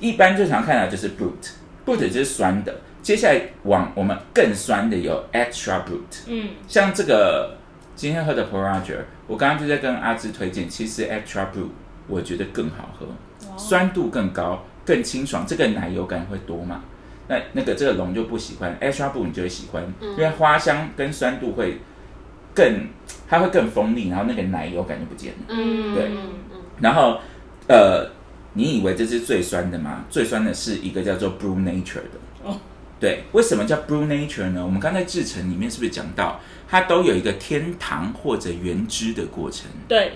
[0.00, 2.80] 一般最常看到就是 brut，brut 就是酸的。
[3.02, 7.56] 接下来往我们更酸的有 extra brut，嗯像这个
[7.96, 11.68] 今天喝的 p o r a g e r 我刚刚就在跟阿芝推荐，其实 extra brut
[12.06, 13.06] 我觉得更好喝，
[13.56, 16.84] 酸度更高，更清爽，这个奶油感会多嘛？
[17.28, 21.78] 那那个这个龙就不喜欢，extra brut 你就会喜欢，因为花香跟酸度会
[22.54, 22.86] 更，
[23.28, 25.38] 它会更锋利，然后那个奶油感就不见了。
[25.48, 26.10] 嗯，对
[26.80, 27.18] 然后
[27.68, 28.10] 呃，
[28.54, 30.04] 你以为这是最酸的吗？
[30.08, 32.21] 最酸的是一个叫做 Brew Nature 的。
[33.02, 34.64] 哦对，为什么叫 Blue Nature 呢？
[34.64, 40.12] 我们刚才制成里面是不是讲到，它都有一个添糖或者原汁的过程对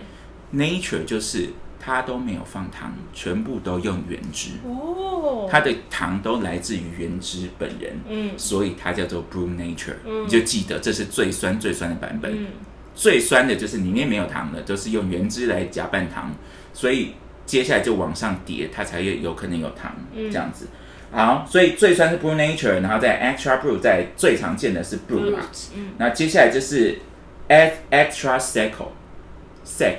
[0.55, 1.49] ，？Nature 就是
[1.81, 9.96] 它都没有放糖，全部都用原汁，哦，它的糖都来自于原汁本人，嗯所以它叫做 Blue Nature。
[10.07, 12.33] 嗯你就记得这是最酸最酸的版本。
[12.33, 12.46] 嗯
[12.94, 16.33] 最酸的就是里面没有糖的，都是用原汁来假扮糖，
[16.72, 17.12] 所以
[17.44, 20.68] 接下来就往上叠，它才有有可能有糖、嗯这样子。
[21.16, 25.38] 好，所以最酸是 Blue Nature，然后在 Extra Blue，在最常见的是 Brew 嘛，
[25.74, 26.98] 嗯那接下来就是
[27.48, 28.88] Ex- Extra Secco
[29.64, 29.96] Sec，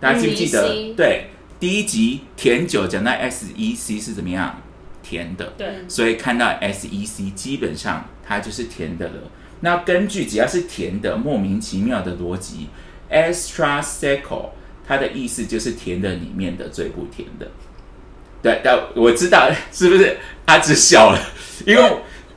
[0.00, 1.26] 大家记不记得对，
[1.60, 4.60] 第一集甜酒讲到 SEC 是怎么样
[5.04, 9.14] 甜的，对，所以看到 SEC 基本上它就是甜的了。
[9.60, 12.66] 那根据只要是甜的，莫名其妙的逻辑
[13.08, 14.50] ，extra secco
[14.84, 17.46] 它的意思就是甜的里面的最不甜的。
[18.42, 20.16] 对，但我知道是不是？
[20.46, 21.20] 阿芝笑了，
[21.64, 21.82] 因为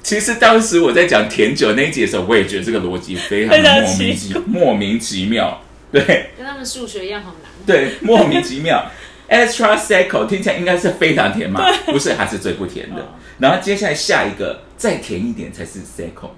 [0.04, 5.62] 其实当时我在讲甜酒那一集的时候，我也觉得这个逻辑非常的莫名奇其莫名其妙。
[5.92, 7.52] 对，跟他们数学一样好难。
[7.66, 8.86] 对，莫名其妙。
[9.28, 11.64] Extra secco 听起来应该是非常甜嘛？
[11.86, 13.06] 不是，它是最不甜的哦。
[13.38, 16.30] 然后接下来下一个再甜一点才是 secco，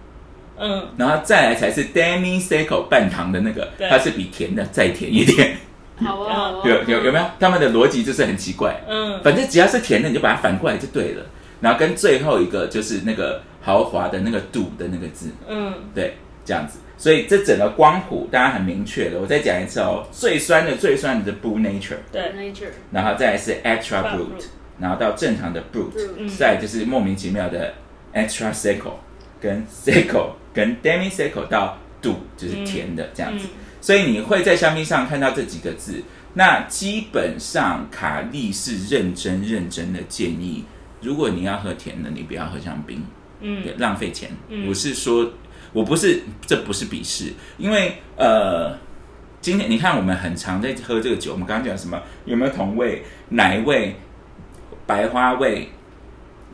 [0.58, 5.56] 嗯，然后再来才是 demi secco 半糖的那个，它是比甜的再甜一点。
[6.04, 7.26] 好啊，好啊有有有没有？
[7.40, 8.82] 他们的逻辑就是很奇怪。
[8.90, 11.26] 嗯，反正只要是甜的，你就把它反过来就对了。
[11.62, 16.80] 然后跟最后一个就是那个豪华的那个“度”的那个字，嗯，对，这样子。
[16.98, 22.68] 所以这整个光谱大家很明确的，我再讲一次哦，最酸的最酸的是 Blue Nature，对，nature。
[22.92, 24.46] 然后再来是 Extra Brut Brut，
[24.80, 27.74] 然后到正常的 Brut，Brut 再就是莫名其妙的
[28.14, 28.94] Extra Seco
[29.40, 33.48] 跟 Seco 跟 Demi Seco 到 Do 就是甜的这样子。
[33.80, 36.04] 所以你会在香槟上看到这几个字。
[36.34, 40.64] 那基本上卡利是认真认真的建议，
[41.02, 43.04] 如果你要喝甜的，你不要喝香槟，
[43.42, 44.30] 嗯对，浪费钱。
[44.68, 45.32] 我是说，
[45.74, 48.78] 我不是，这不是鄙视，因为呃，
[49.42, 52.02] 今天你看我们很常在喝这个酒，我们刚刚讲什么？
[52.26, 53.96] 有没有同味、奶味、
[54.86, 55.70] 白花味？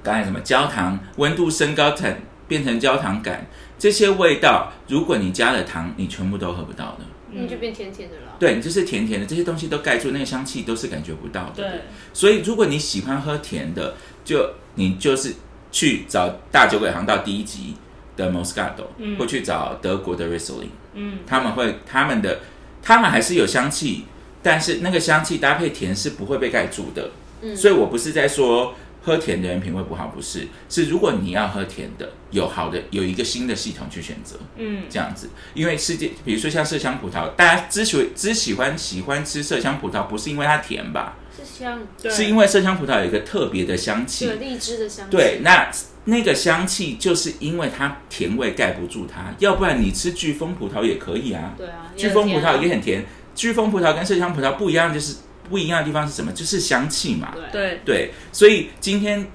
[0.04, 2.16] 刚才什么焦糖温度升高成
[2.48, 3.46] 变成焦糖感，
[3.78, 7.00] 这些味道，如果你加了糖，你全部都喝不到的。
[7.30, 8.38] 那就变甜甜的了。
[8.40, 11.56] 对，你就是甜甜的，这些东西都盖住，那个香气都是感觉不到的。
[11.56, 11.82] 对，
[12.14, 13.96] 所以如果你喜欢喝甜的，
[14.28, 15.34] 就你就是
[15.72, 17.76] 去找大酒鬼航道第一集
[18.18, 22.40] 的 Moscato，嗯、或去找德国的 Riesling，嗯，他们会他们的
[22.84, 24.04] 他们还是有香气，
[24.44, 27.12] 但是那个香气搭配甜是不会被盖住的。
[27.42, 34.36] 嗯所以我不是在说喝甜的人品味不好，不是，是如果你要喝甜的，有好的有一个新的系统去选择。
[34.58, 41.16] 嗯，这样子，因为世界，比如说像麝香葡萄，大家之所以只喜欢喜欢吃麝香葡萄，不是因为它甜吧？
[41.38, 45.16] 是香，对，是因为麝香葡萄有一个特别的香气有，荔枝的香气。
[45.16, 45.70] 对，那
[46.06, 51.54] 那个香气就是因为它甜味盖不住它，要不然你吃飓风葡萄也可以啊。
[51.58, 55.18] 对啊，飓风葡萄也很很甜，飓风葡萄跟麝香葡萄不一样，就是
[55.50, 56.32] 不一样的地方是什么？
[56.32, 57.34] 就是香气嘛。
[57.34, 59.28] 对对，对，所以今天，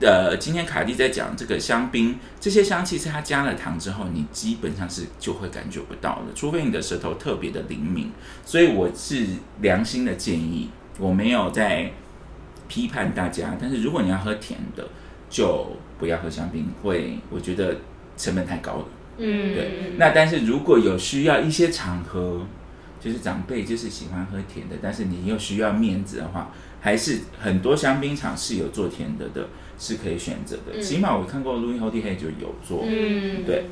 [0.00, 8.12] 呃，今天卡蒂在讲这个香槟，这些香气是它加了糖之后，你基本上是就会感觉不到的，除非你的舌头特别的灵敏。
[8.44, 9.26] 所以我是
[9.60, 11.90] 良心的建议，我没有在
[12.68, 14.86] 批判大家，但是如果你要喝甜的，
[15.28, 17.76] 就不要喝香槟，会我觉得
[18.16, 18.84] 成本太高了。
[19.18, 22.46] 嗯，对，那但是如果有需要一些场合，
[23.00, 30.78] 就是长辈就是喜欢喝甜的，但是你又需要面子的话，还是很多香槟厂是有做甜的的，是可以选择的。
[30.78, 32.84] 嗯起码我看过 Louis h o y Hay 就有做。
[32.86, 33.64] 嗯，对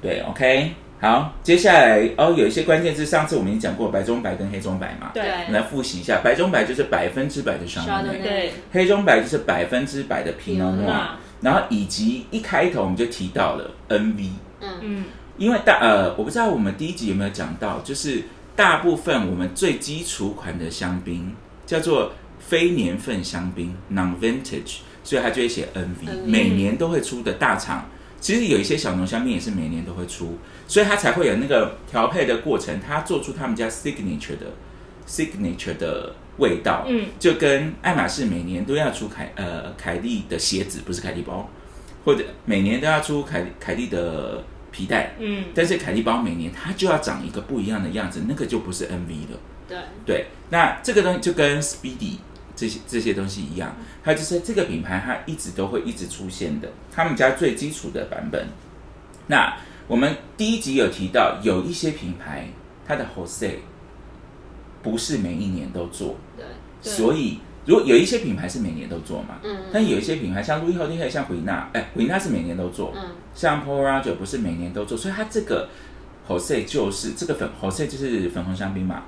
[0.00, 5.22] 对，OK，好，接下来哦，有一些关键字，上次我们已经讲过白中白跟黑中白嘛，对。
[5.46, 11.06] 我们来复习一下，白中白就是百分之百的 Chardonnay，对，黑中白就是百分之百的 Pinot Pinot Noir，Noir
[11.42, 14.28] 然后以及一开头我们就提到了 NV。
[14.60, 15.04] 嗯嗯，
[15.36, 18.22] 因为大呃，我不知道我们第一集有没有讲到，就是
[18.56, 21.34] 大部分我们最基础款的香槟
[21.66, 27.86] 叫做非年份香槟 （non-vintage），所以它就会写 NV，NV 每年都会出的大厂。
[28.24, 34.46] 其实有一些小浓香槟也是每年都会出，所以它才会有那个调配的过程，它做出他们家 signature 的
[35.06, 36.86] signature 的味道。
[36.88, 41.50] 嗯，就跟爱马仕每年都要出凯呃凯利的鞋子，不是凯利包，
[42.06, 49.38] 或者每年都要出凯凯利的皮带，嗯，但是凯利包每年它就要长一个不一样的样子，那个就不是 NV 了。
[49.68, 52.16] 对，对，那这个东西就跟 Speedy
[52.56, 58.46] 这些这些东西一样，它就是这个品牌它一直都会一直出现的，他们家最基础的版本。
[59.28, 59.56] 那
[59.88, 62.48] 我们第一集有提到，有一些品牌
[62.86, 63.54] 它的 Jose
[64.82, 66.44] 不是每一年都做，对，
[66.82, 73.02] 对所以如果有一些品牌是每年都做嘛，嗯但有一些品牌像路易后利，像回纳，哎，回纳是每年都做，嗯
[73.34, 75.70] 像 Paul Roger 不是每年都做，所以它这个
[76.28, 79.04] Jose 就是这个粉 Jose 就是粉红香槟嘛，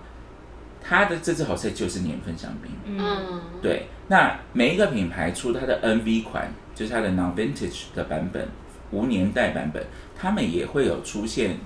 [0.88, 2.70] 它的这支 Jose 就是年份香槟。
[2.86, 8.46] 嗯，对，那每一个品牌出它的 NV 款，就是它的 Non-Vintage 的版本，
[8.92, 9.84] 无年代版本，
[10.16, 11.56] 他们也会有出现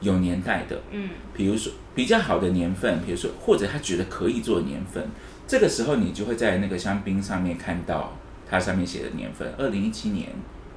[0.00, 5.08] 有年代的，嗯，比如说比较好的年份，比如说或者他觉得可以做年份，
[5.46, 8.12] 这个时候你就会在那个香槟上面看到
[8.48, 10.28] 它上面写的年份，二零一七年、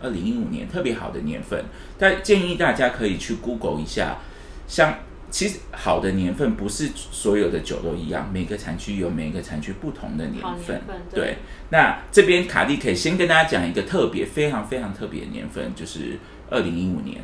[0.02, 1.66] 二零一五年特别好的年份。
[1.98, 4.18] 但建议大家可以去 Google 一下，
[4.66, 4.96] 像
[5.30, 10.76] 其实好的年份不是所有的酒都一样，每个产区有每个产区不同的年份。
[10.76, 11.38] 年份对对，
[11.70, 16.18] 那这边卡蒂可以先跟大家讲一个特别、非常非常特别的年份，就是
[16.50, 17.18] 二零一五年。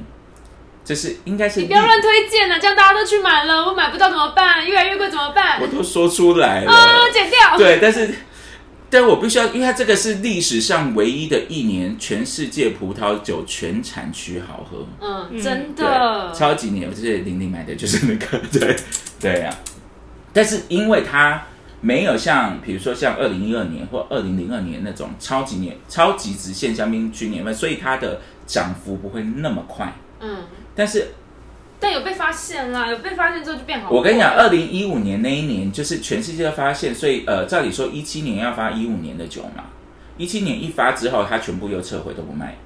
[0.84, 4.64] 这是应该是你不要历乱推荐啊，这样大家都去买了，我买不到怎么办？
[4.68, 5.66] 越来越贵怎么办我？
[5.66, 6.72] 都说出来了。
[6.72, 7.58] 啊，剪掉。
[7.58, 8.14] 对，但是，
[8.98, 18.74] 但我必须要，因为它这个是历史上唯一的一年全世界葡萄酒全产区好喝，嗯，真，的，超级年，就是玲玲买的就是那个，对
[19.20, 19.54] 对呀、
[20.32, 21.44] 但是因为它
[21.82, 29.94] 没有像比如说像二零一二年或二零零二年那种超级年、超级直线香槟区年份，所以它的涨幅不会那么快。
[30.22, 30.38] 嗯，
[30.74, 31.10] 但是
[31.80, 33.90] 但有被发现啦，有被发现之后就变好。
[33.90, 39.66] 我跟你讲，二零一五年那一年就是全世界都发现，所以呃，照理说一七年要发一五年的酒嘛，
[40.18, 42.58] 一七年一发之后，它全部又撤回都不卖，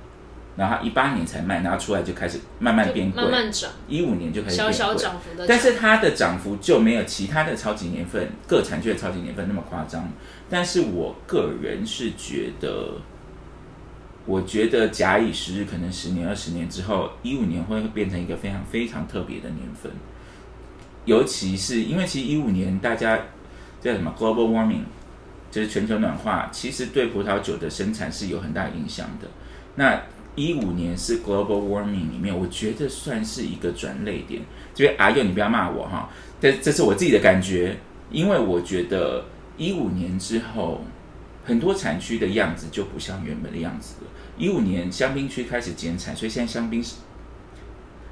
[0.56, 4.72] 然后一八年才卖，然后出来就开始慢慢就变贵慢，慢涨，一五年就开始小。
[4.72, 5.46] 小涨幅的。
[5.48, 10.08] 但是它的涨幅就没有其他的超级年份各产区的超级年份那么夸张。
[10.50, 12.94] 但是我个人是觉得，
[14.30, 19.92] 我觉得假以时日，可能十年、二十年之后，一五年会变成一个非常非常特别的年份。
[21.06, 23.20] 尤其是因为其实一五年大家
[23.82, 24.84] 叫什么 global warming，
[25.50, 29.28] 就是全球暖化，其实对葡萄酒的生产是有很大影响的。
[29.74, 30.00] 那
[30.36, 34.44] 一五年是 global warming 里面，我觉得算是一个转类点。
[34.76, 36.08] 这边阿佑，你不要骂我哈，
[36.40, 37.76] 但这是我自己的感觉，
[38.12, 39.26] 因为我觉得
[39.58, 40.82] 一五年之后，
[41.50, 44.12] 很多产区的样子就不像原本的样子了。
[44.38, 46.98] 一五年香槟区开始减产，所以现在香槟是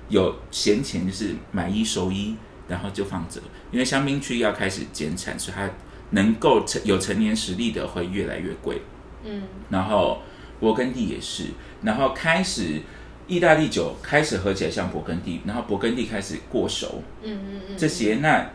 [0.09, 2.35] 有闲钱，就是买一收一，
[2.67, 3.39] 然后就放着，
[3.71, 5.69] 因为香槟区要开始减产，所以它
[6.09, 8.81] 能够成有成年实力的会越来越贵。
[9.23, 10.23] 嗯，然后
[10.59, 11.43] 勃艮第也是，
[11.83, 12.81] 然后开始
[13.27, 18.49] 意大利酒开始喝起来像勃艮第，然后勃艮第开始过熟，嗯嗯嗯，这些那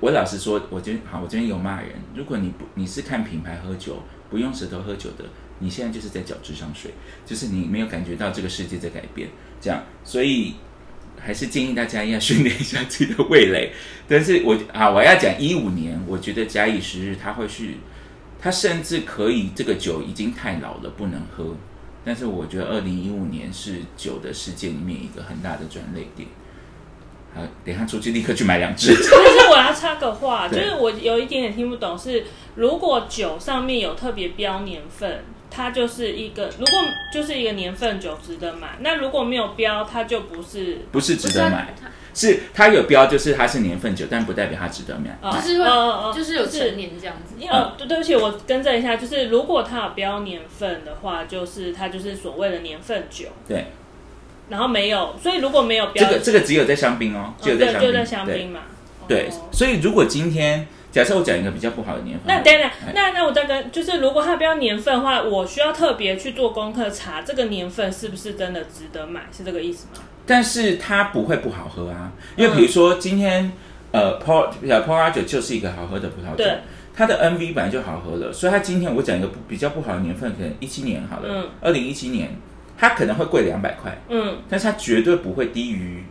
[0.00, 1.90] 我老实说，我今天好，我今天有骂人。
[2.14, 5.24] 如果你不你是看品牌喝酒，不用舌头喝酒的，
[5.58, 6.92] 你现在就是在搅智商税，
[7.24, 9.28] 就是你没有感觉到这个世界在改变，
[9.60, 10.54] 这样，所以
[11.18, 13.72] 还是建议大家要训练一下自己的味蕾。
[14.06, 17.74] 但是我啊，我要讲一五年，我觉得假以时日，它会是，
[18.40, 21.56] 它甚至可以这个酒已经太老了，不能喝。
[22.04, 26.28] 但是我觉得二零一五年是酒的世界里面一个很大的转捩点。
[27.34, 28.92] 好，等一下出去立刻去买两只。
[28.94, 32.24] 但是我要插个话，就是我有一点点听不懂，是
[32.56, 36.80] 如果酒上面有特别标年份，它就是一个，如果
[37.12, 40.78] 就是一个年份酒值得买，那如果没有标，它就不是。
[40.90, 41.74] 不是值不是啊得买，
[42.14, 45.16] 是它有标，就是它是年份酒，但不代表它值得买。
[45.22, 47.34] 哦就是会哦哦哦就是有就是成年这样子。
[47.48, 53.66] 呃，对，对不起，我更正一下，就是如果它有标年份的话，就是它就是所谓的年份酒，对，
[54.48, 58.60] 然后没有，所以如果没有标这标，个这个只有在香槟哦，只有在香槟，对就在香对槟嘛。
[59.06, 70.02] 对哦，所以如果今天假设我讲一个比较不好的年份，那等等哎，那那我再跟，就是如果它标年份的话，我需要特别去做功课查这个年份是不是真的值得买，是这个意思吗？
[70.26, 73.52] 但是它不会不好喝啊，因为比如说今天
[73.92, 76.58] 呃 p o 呃 p o r 酒就是一个好喝的葡萄酒对。
[76.94, 82.36] 它的 NV 本来就好喝了，所以它今天我讲一个不比较不好的年份，可能一七年好了嗯，二零一七年，
[82.78, 86.04] 它可能会贵两百块，嗯，但是它绝对不会低于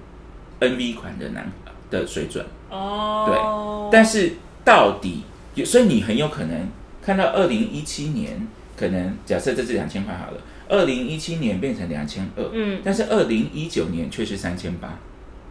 [0.60, 1.50] NV 款的男
[1.90, 2.46] 的水准。
[2.70, 4.34] 哦，对但是
[4.66, 5.24] 到底，
[5.64, 6.68] 所以你很有可能
[7.02, 8.46] 看到二零一七年，
[8.76, 12.82] 可能假设这是两千块好了，二零一七年变成两千二，嗯。
[12.84, 15.00] 但是二零一九年却是三千八，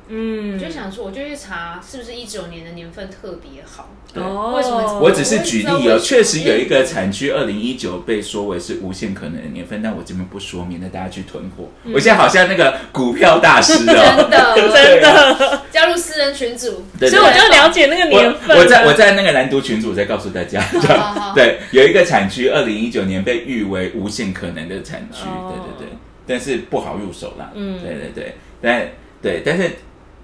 [0.08, 3.90] 嗯，我就想说，我就去查是不是一九年的年份特别好。
[4.12, 4.22] 对。
[4.22, 11.68] 哦，为什么我只是举例哦，确实有一个产区二零一九被说为是无限可能的年份，但我这边不说，免得大家去囤货。
[11.92, 18.56] 我现在好像那个股票大师哦真哦，的真的， 加入私人群组，对所以我就了解那个年份。
[18.56, 21.34] 我我在我在那个蓝读群组再告诉大家，好好好。
[21.36, 25.52] 对，有一个产区二零一九年被誉为无限可能的产区，哦。
[25.78, 27.80] 对对对，但是不好入手啦，嗯。
[27.82, 28.88] 对对对，但
[29.22, 29.70] 对，但是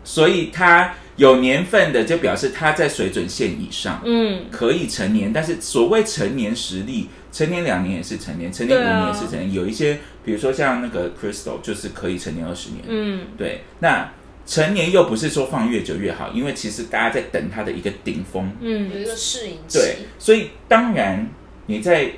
[0.04, 14.10] 所以它有年份的，就表示它在水准线以上，嗯，可以成年，但是所谓成年实力，成年两年也是成年，成年五年也是成年，有一些比如说像那个 Crystal 就是可以成年二十年，嗯，对，那
[14.44, 18.90] 成年又不是说放越久越好，因为其实大家在等它的一个顶峰，嗯。
[18.92, 19.78] 有一个适应期。
[19.78, 21.28] 对，所以当然
[21.66, 22.10] 你在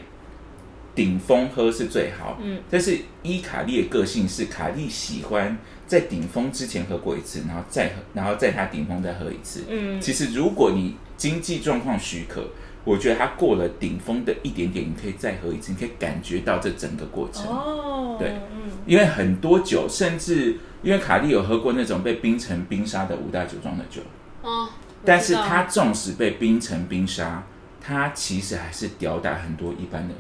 [0.94, 9.64] 顶峰喝是最好，嗯，但是伊卡利的个性是卡利喜欢在顶峰之前喝过一次，然后再喝，然后在它顶峰再喝一次。
[9.68, 12.44] 嗯其实如果你经济状况许可，
[12.84, 17.46] 我觉得它过了顶峰的一点点，你可以再喝一次，你可以感觉到这整个过程。
[17.46, 24.02] 哦，对嗯，因为很多酒，甚至因为卡莉有喝过那种被冰成冰沙的五大酒庄的酒，
[24.42, 24.68] 哦，
[25.04, 27.42] 但是它纵使被冰成冰沙，
[27.80, 30.14] 它其实还是吊打很多一般的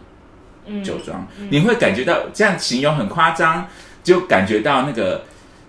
[0.66, 1.26] 嗯酒庄。
[1.50, 3.66] 你会感觉到这样形容很夸张，
[4.02, 5.24] 就感觉到那个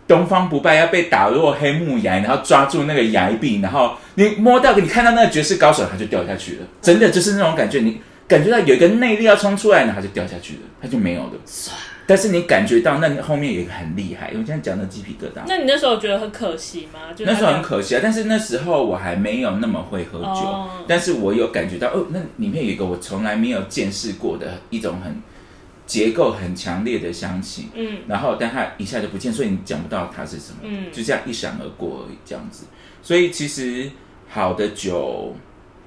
[0.07, 11.31] 东方不败要被打落黑木崖，然后抓住那个崖壁，然后你摸到你看到那个绝世高手，他就掉下去了，真的就是那种感觉，你感觉到有一个内力要冲出来，然后他就掉下去了，他就没有了。
[12.07, 15.41] 但是你感觉到那后面有一个很厉害，我现在讲的鸡皮疙瘩。
[15.47, 16.99] 那你那时候觉得很可惜吗？
[17.15, 25.19] 就那时候很可惜啊，但是那时候我还没有那么会喝酒，哦但是我有感觉到哦，那里面有一个我从来没有见识过的一种很
[25.85, 32.65] 结构很强烈的香气，嗯然后但它一下就不见，所以你讲不到它是什么，嗯就这样一闪而过而已，这样子。
[33.01, 33.89] 所以其实
[34.27, 35.35] 好的酒，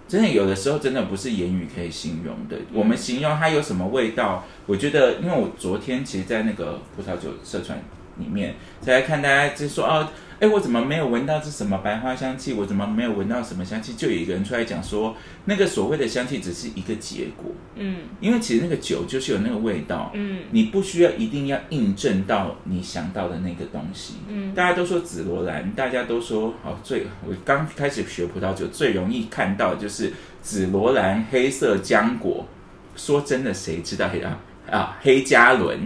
[0.06, 2.56] 真的有的时候真的不是言语可以形容的。
[2.72, 7.78] 我们形容它有什么味道，我觉得，因为我昨天其实，在那个葡萄酒社团
[8.18, 10.08] 里面，才看大家就说哦。
[10.40, 12.52] 哎，我怎么没有闻到这什么白花香气？
[12.52, 13.94] 我怎么没有闻到什么香气？
[13.94, 15.16] 就有一个人出来讲说，
[15.46, 24.14] 那个所谓的香气只是一个结果，嗯因为其实那个酒就是有那个味道，嗯你不需要一定要印证到你想到的那个东西。
[24.28, 32.46] 嗯大家都说紫罗兰，大家都说好最，我刚开始学葡萄酒最容易看到的就是紫罗兰、黑色浆果。
[32.94, 35.78] 说真的，谁知道黑啊啊黑加仑？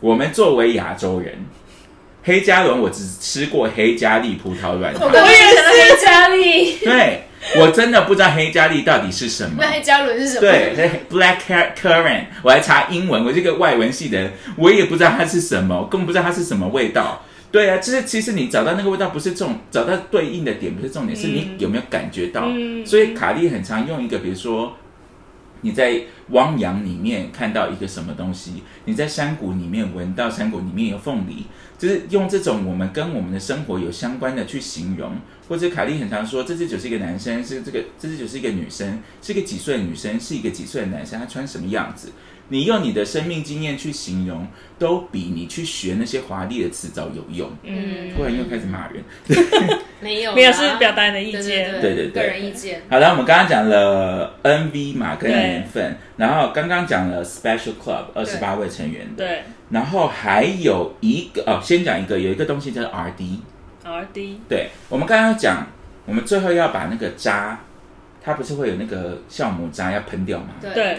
[0.00, 1.38] 我们作为亚洲人，
[2.22, 7.22] 黑加仑我只吃过黑加利葡萄软糖，我刚刚想到黑加利，对
[7.58, 9.66] 我真的不知道黑加利到底是什么那。
[9.72, 10.40] 黑加仑是什么？
[10.40, 17.24] 对黑，black cur- currant，我还查英文，我这个外文系的人，我也不知道它是什么，我根本不知道它是什么味道。
[17.50, 22.44] 对啊，就是其实你找到那个味道不是重，找到对应的点不是重点，是你有没有感觉到。
[22.46, 24.74] 嗯所以卡利很常用一个，比如说
[25.62, 31.46] 你在汪洋里面看到一个什么东西，你在山谷里面闻到山谷里面有凤梨，
[31.78, 35.16] 就是用这种我们跟我们的生活有相关的去形容。
[35.48, 42.12] 或者卡莉很常说，这只酒是一个男生，是这个这只酒是一个女生，是一个几岁的女生，是一个几岁的男生，他穿什么样子？
[42.48, 44.46] 你用你的生命经验去形容，
[44.78, 47.50] 都比你去学那些华丽的词藻有用。
[47.62, 49.02] 嗯，突然又开始骂人。
[50.00, 52.82] 没有啦，没有是表达你的意对见，对对对个人意见。
[52.90, 63.38] 好了，我们刚刚讲了 NV 嘛跟年份，然后刚刚讲了 Special Club 二十八位成员的，对然后还有一个哦，先讲一个，有一个东西叫做 RD。
[63.84, 65.66] ，R D，对，我们刚刚讲，
[66.04, 67.60] 我们最后要把那个渣，
[68.22, 70.48] 它不是会有那个酵母渣要喷掉吗？
[70.60, 70.98] 对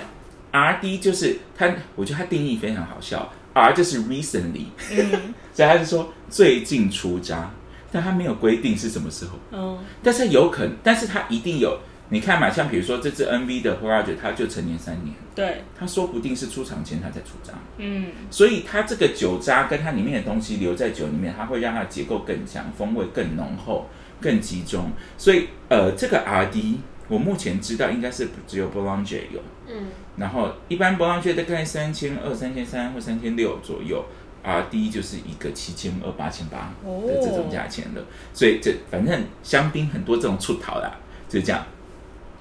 [0.54, 5.34] 对，RD 就是它，我觉得它定义非常好笑，R 就是 recently，嗯。
[5.54, 7.51] 所以他是说最近出渣，
[7.91, 9.38] 但它没有规定是什么时候。
[9.51, 11.78] 嗯但是有可能，但是它一定有。
[12.10, 18.08] 你看嘛，像比如说这支 NV 的 Project，它就成年三年，对，它说不定是出厂前它才出渣，嗯。
[18.30, 23.88] 所以它这个酒渣跟它里面的东西留在酒里面，它会让它的结构更强，风味更浓厚、
[24.20, 24.91] 更集中。
[25.18, 26.78] 所以呃，这个 RD
[27.08, 29.88] 我目前知道应该是只有 Bollinger 有，嗯，
[30.18, 34.03] 然后一般 Bollinger 大概三千二、三千三或三千六左右。
[34.45, 38.01] RD 就是一个七千二、八千八的这种价钱了，
[38.34, 40.91] 所以这反正香槟很多这种出逃啦，
[41.30, 41.66] 就是这样。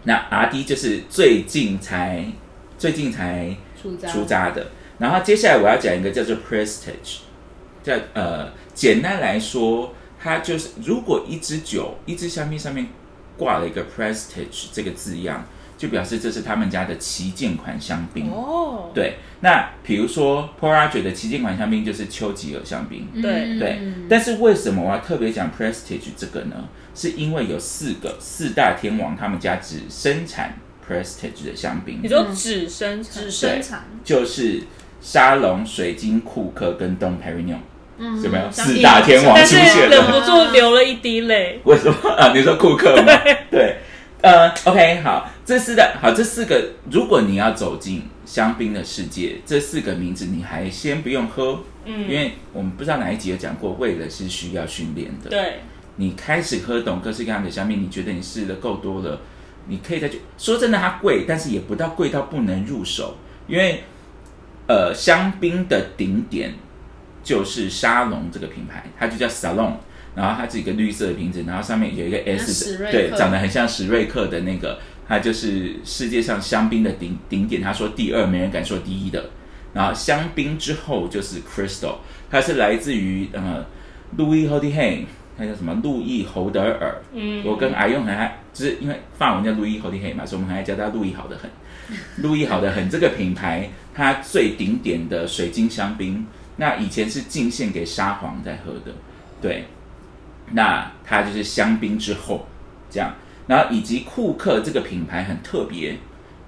[0.02, 2.26] 那 RD 就是最近才
[2.76, 4.72] 最近才出出渣的。
[4.98, 7.18] 然后接下来我要讲一个叫做 Prestige，
[7.84, 12.88] 叫呃，简单来说，它就是如果一支酒一支香槟上面
[13.38, 15.46] 挂了一个 Prestige 这个字样，
[15.82, 18.30] 就表示这是他们家的旗舰款香槟。
[18.30, 23.08] 哦，对，那比如说 p o r a g e 的旗舰款香槟就是丘吉尔香槟。
[23.20, 26.68] 对对嗯，但是为什么我要特别讲 Prestige 这个呢？
[26.94, 30.56] 是因为有四个四大天王，他们家只生产
[30.88, 34.62] Prestige 的香槟你，说只生产只生产，就是
[35.00, 37.56] 沙龙、水晶、库克跟东 Perignon，
[37.98, 40.00] 嗯有没有四大天王但是出现忍？
[40.04, 41.60] 不住流了一滴泪。
[41.64, 42.30] 为什么啊？
[42.32, 43.12] 你说库克吗？
[43.50, 43.78] 对，
[44.20, 55.30] 呃，OK，好，这四的好，这四个，如果你要走进香槟的世界，这四个名字你还先不用喝，嗯因为我们不知道哪一集有讲过，味蕾是需要训练的。
[55.30, 55.60] 对，
[55.96, 59.20] 你开始喝懂各式各样的香槟，你觉得你试的够多了，
[59.66, 60.20] 你可以再去。
[60.38, 63.16] 说真的，它贵，但是也不到贵到不能入手，
[63.48, 63.82] 因为
[64.68, 66.54] 呃，香槟的顶点
[67.24, 69.72] 就是沙龙这个品牌，它就叫 Salon，
[70.14, 74.78] 然后它是一个绿色的瓶子，然后上面有一个 S 对，长得很像史瑞克的那个，
[75.12, 77.60] 它就是世界上香槟的顶顶点。
[77.60, 79.28] 他说第二，没人敢说第一的。
[79.74, 81.96] 然后香槟之后就是 Crystal，
[82.30, 83.62] 它是来自于呃
[84.16, 85.04] 路易 Hody Hay，
[85.36, 87.02] 它叫什么路易侯德尔。
[87.12, 91.50] 嗯，我跟阿用很爱，就是因为法文叫路易 Hody Hay 嘛，所以我们很爱叫它路易好的很。
[92.24, 96.24] 路易好的很这个品牌，它最顶点的水晶香槟，
[96.56, 98.92] 那以前是进献给沙皇在喝的，
[99.42, 99.66] 对，
[100.52, 102.46] 那它就是香槟之后
[102.88, 103.12] 这样，
[103.52, 105.98] 然后以及库克这个品牌很特别，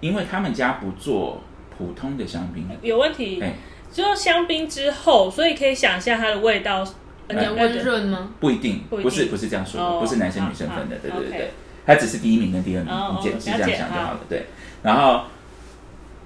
[0.01, 1.43] 因为他们家不做
[1.77, 3.57] 普通的香槟，有问题哎，
[3.93, 6.83] 就香槟之后，所以可以想象它的味道
[7.29, 8.31] 很温润吗？
[8.41, 11.51] 不一定，不不是不是这样说不是男生女生分的，对对对对，
[11.85, 14.47] 它只是第一名跟第二名，哦你解是这样想就好了，对。
[14.83, 15.25] 然后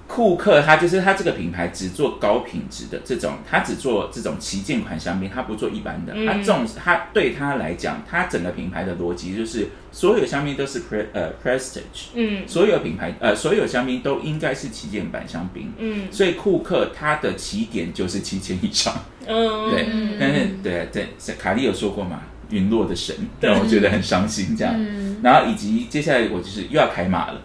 [0.09, 6.11] 库克它就是它这个品牌只做高品质的这种，它只做这种旗舰款香槟，它不做一般的。
[6.15, 6.25] 嗯。
[6.25, 12.41] 他这种他对他来讲，他整个品牌的逻辑就是所有香槟都是 pre 呃 prestige，嗯。
[12.47, 15.71] 所有品牌呃所有香槟都应该是旗舰版香槟。
[15.77, 16.07] 嗯。
[16.11, 18.91] 所以库克它的起点就是七千以上，
[19.27, 20.17] 嗯，对，嗯。
[20.19, 24.73] 但是对对，是卡利有说过嘛，陨落的神，对让我觉得很伤心这样。
[24.75, 25.17] 嗯。
[25.21, 27.39] 然后以及接下来我就是又要开骂了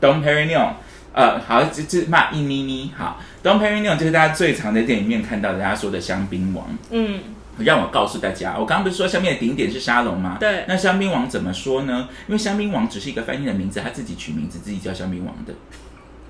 [0.00, 0.72] ，Dom Perignon，
[1.12, 6.66] 呃，好，这这骂一咪咪，好，Don Perignon 就是大家最常在电影里面看到大家说的香槟王。
[6.90, 7.20] 嗯
[7.58, 10.38] 让我告诉大家，我刚刚不是说下面的顶点是沙龙吗？
[10.40, 12.08] 对那香槟王怎么说呢？
[12.26, 15.52] 因为香槟王只是一个翻译的名字，他自己取名字，自己叫香槟王的。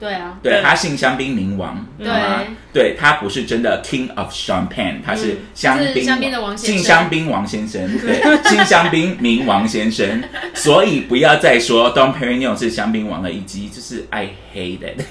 [0.01, 0.63] 对啊，对对。
[0.63, 2.09] 他姓香槟名王，对。
[2.09, 2.43] 好吗？
[2.73, 6.77] 对他不是真的 King of Champagne，他是香槟、是香槟的王先生。
[6.77, 10.23] 姓香槟王先生，对，姓香槟名王先生，
[10.55, 15.03] 所以不要再说 Dom Perignon 是香槟王了，以及就是 I hate it，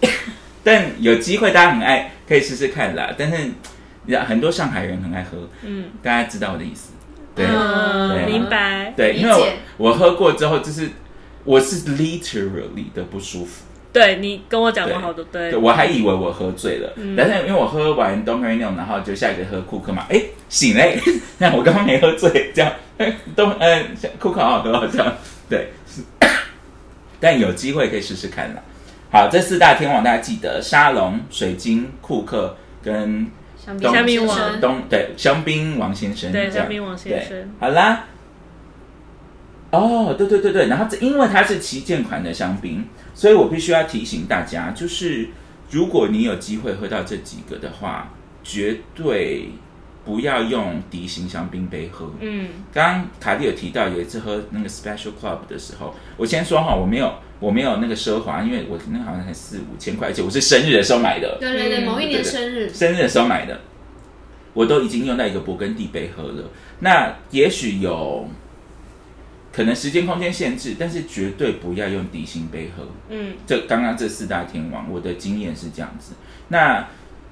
[0.62, 3.10] 但有机会大家很爱，可以试试看啦。
[3.16, 3.54] 但是你
[4.08, 5.84] 知道很多上海人很爱喝，嗯。
[6.02, 6.92] 大家知道我的意思，
[7.34, 7.46] 对。
[7.46, 8.26] 嗯，对。
[8.30, 8.92] 明白。
[8.94, 9.48] 对，因为我
[9.88, 10.90] 我喝过之后，就是
[11.44, 13.64] 我是 literally 的不舒服。
[13.92, 15.50] 对你跟我讲过好多，对。
[15.50, 17.16] 对，我还以为我喝醉了，嗯。
[17.16, 21.00] 但是因为我喝完 Dom Perignon，然后就下一个喝库克嘛，哎，醒嘞，
[21.38, 23.82] 那我刚刚没喝醉，这样，哎都呃
[24.20, 25.12] 库克好好喝哦，这样，
[25.50, 25.72] 对，
[27.18, 28.62] 但有机会可以试试看啦。
[29.10, 33.26] 好，这四大天王大家记得：沙龙、水晶、库克跟
[33.58, 33.76] 香
[34.06, 34.60] 槟王先生。
[34.60, 38.04] 东对香槟王先生，对，香槟王先生，好啦。
[39.70, 45.28] 哦，对对对对，然后这因为它是旗舰款的香槟，所以我必须要提醒大家，就是
[45.70, 48.12] 如果你有机会喝到这几个的话，
[48.42, 49.50] 绝对
[50.04, 52.10] 不要用笛型香槟杯喝。
[52.20, 61.36] 嗯刚刚卡蒂有提到有一次喝那个 Special Club 的时候，我先说哈，我没有我没有那个奢华，因为我那好像才四五千块，而且我是生日的时候买的。
[61.38, 63.60] 对对对，嗯某一年生日，生日的时候买的，
[64.52, 66.50] 我都已经用到一个勃艮第杯喝了。
[66.80, 68.26] 那也许有
[69.52, 72.86] 可能时间空间限制，但是绝对不要用底薪杯喝。
[73.08, 76.12] 嗯这刚刚这四大天王，我的经验是这样子。
[76.48, 76.88] 那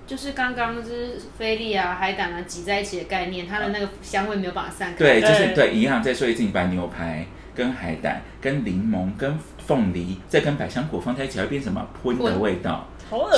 [0.07, 4.99] 就是刚刚就是菲力啊、海胆啊挤在一起的概念，它的那个香味没有办法散开。
[4.99, 6.03] 对，就是对对一样。
[6.03, 12.89] 再说一次，你把牛排、跟海胆、跟柠檬、跟凤梨，再跟百香果放在一起，会变什么喷的味道？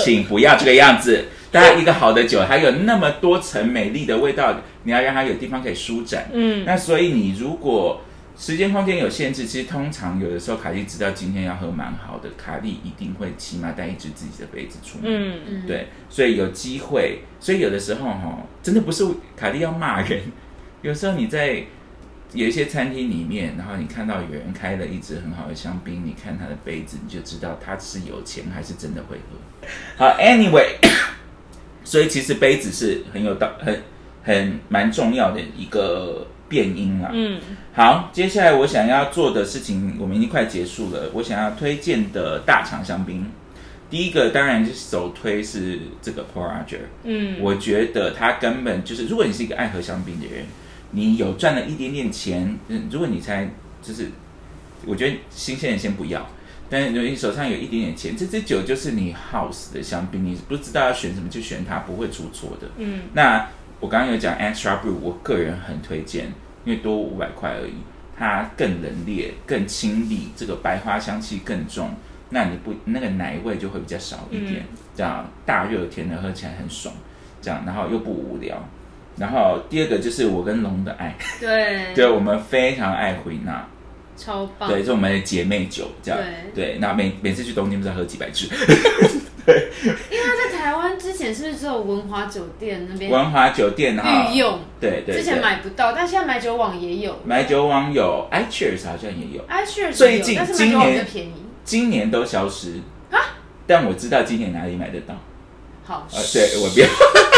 [0.04, 1.26] 请不要这个样子。
[1.52, 6.28] 大家一个好的酒，还有那么多层美丽的味道，你要让它有地方可以舒展。
[6.32, 8.00] 嗯那所以你如果
[8.40, 15.04] 时间空间有限制，其实通常有的时候卡莉知道今天要喝蛮好的，卡莉一定会起码带一支自己的杯子出门。
[15.04, 19.04] 嗯嗯，对，所以有机会，所以有的时候哈，真的不是
[19.36, 20.22] 卡莉要骂人，
[20.80, 21.62] 有时候你在
[22.32, 29.68] 有一些餐厅里面，然后你看到有人开了一支很好的香槟，你看他的杯子，你就知道他是有钱还是真的会喝。
[29.98, 30.76] 好，anyway，
[31.84, 33.82] 所以其实杯子是很有道很
[34.22, 37.08] 很蛮重要的一个变音了。
[37.14, 37.40] 嗯
[37.72, 41.08] 好，接下来我想要做的事情，我们已经快结束了。
[41.14, 43.24] 我想要推荐的大厂香槟，
[43.88, 50.44] 第一个当然就是首推是这个 p o r a g e r 嗯，我觉得它根本就是，如果你是一个爱喝香槟的人，
[50.90, 53.48] 你有赚了一点点钱，嗯，如果你才
[53.80, 54.10] 就是，
[54.84, 56.28] 我觉得新鲜的先不要。
[56.72, 62.68] 但是你手上有一点点钱，这支酒就是你 house 的香槟，你不知道要选什么就选它，不会出错的。
[62.78, 63.48] 嗯那
[63.80, 66.26] 我刚刚有讲 extra brew，我个人很推荐，
[66.64, 67.72] 因为多五百块而已，
[68.16, 71.90] 它更冷冽、更清丽，这个白花香气更重，
[72.28, 74.62] 那你不那个奶味就会比较少一点，
[74.94, 76.94] 这样大热天的喝起来很爽，
[77.40, 78.62] 这样然后又不无聊。
[79.16, 83.66] 然后第二个就是我跟龙的爱，对，对我们非常爱回纳，
[84.16, 84.68] 超棒。
[84.68, 86.20] 对，是我们的姐妹酒，这样
[86.54, 86.76] 对。
[86.78, 88.46] 那每每次去东京不知道喝几百支，
[89.48, 90.99] 因为他在台湾之
[91.32, 97.16] 前是不是只有文华酒店那边文华酒店，哈御用，对对之前对，买不到，但现在买酒网也有。
[97.24, 99.44] 买酒网有，iCheers 好像也有。
[99.46, 101.32] 哎，确实有，最近今年较便宜。
[101.64, 102.74] 今年都消失
[103.66, 105.14] 但我知道今年哪里买得到。
[105.84, 106.86] 好，呃，对我不要。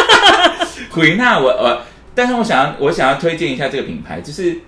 [0.90, 1.82] 回那我我，
[2.14, 4.58] 但是我想要我想要推荐一下这个品牌，就是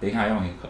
[0.00, 0.68] 等一下用一口。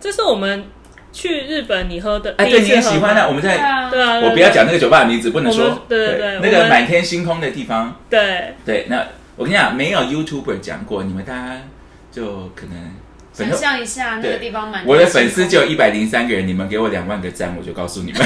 [0.00, 0.64] 这是我们
[1.12, 3.56] 去日本你喝的，哎，第对，你一次喝吗很喜欢的，我们在。
[3.56, 5.84] 对啊，对啊，我不要讲那个酒吧的名字，不能说。
[5.88, 8.00] 对对对那个满天星空的地方。
[8.08, 9.06] 对，对，那
[9.36, 11.62] 我跟你讲，没有 YouTuber 讲过，你们大家
[12.10, 12.94] 就可能
[13.32, 14.84] 想象一下那个地方满。
[14.86, 18.20] 我的粉丝就有一百零三个人，你们给我两万个赞，我就告诉你们。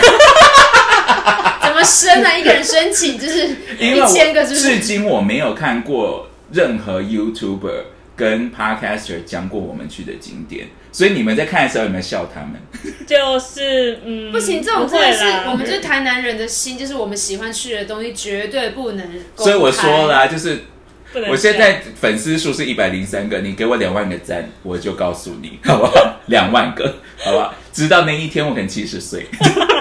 [1.63, 2.37] 怎么申啊？
[2.39, 4.61] 一个人申请就是 一千个，就是？
[4.61, 7.83] 至今我没有看过任何 YouTuber
[8.17, 12.55] 跟 Podcaster 讲过我们去的景点，所以你们在看的时候有没有笑他们？
[13.07, 19.07] 就是嗯， 不行，这种真的是我们就是台南人的心，就是我们喜欢去的东西绝对不能。
[19.37, 20.63] 所以我说啦，就是
[21.29, 26.21] 我现在粉丝数是一百零三个，你给我两万个赞，我就告诉你，好不好？
[26.27, 27.55] 两万个，好不好？
[27.73, 29.27] 直到那一天我可能七十岁，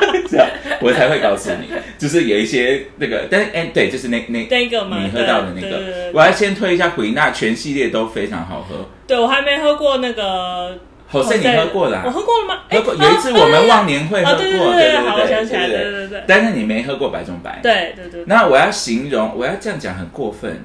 [0.81, 1.67] 我才会告诉你，
[1.97, 6.11] 就是有一些那个，但是哎、对，就是那那那个嘛你喝到的那个。
[6.13, 8.87] 我要先推一下回纳，全系列都非常好喝。
[9.07, 10.77] 对我还没喝过那个。
[11.07, 12.61] 好像你喝过啦、我喝过了吗？
[12.69, 20.63] 喝过，哎有一次我们忘年会喝哦过，对对对对对好我想起来对对对对但是你没喝过白中白，对对对，那我要形容，我要这样讲很过分，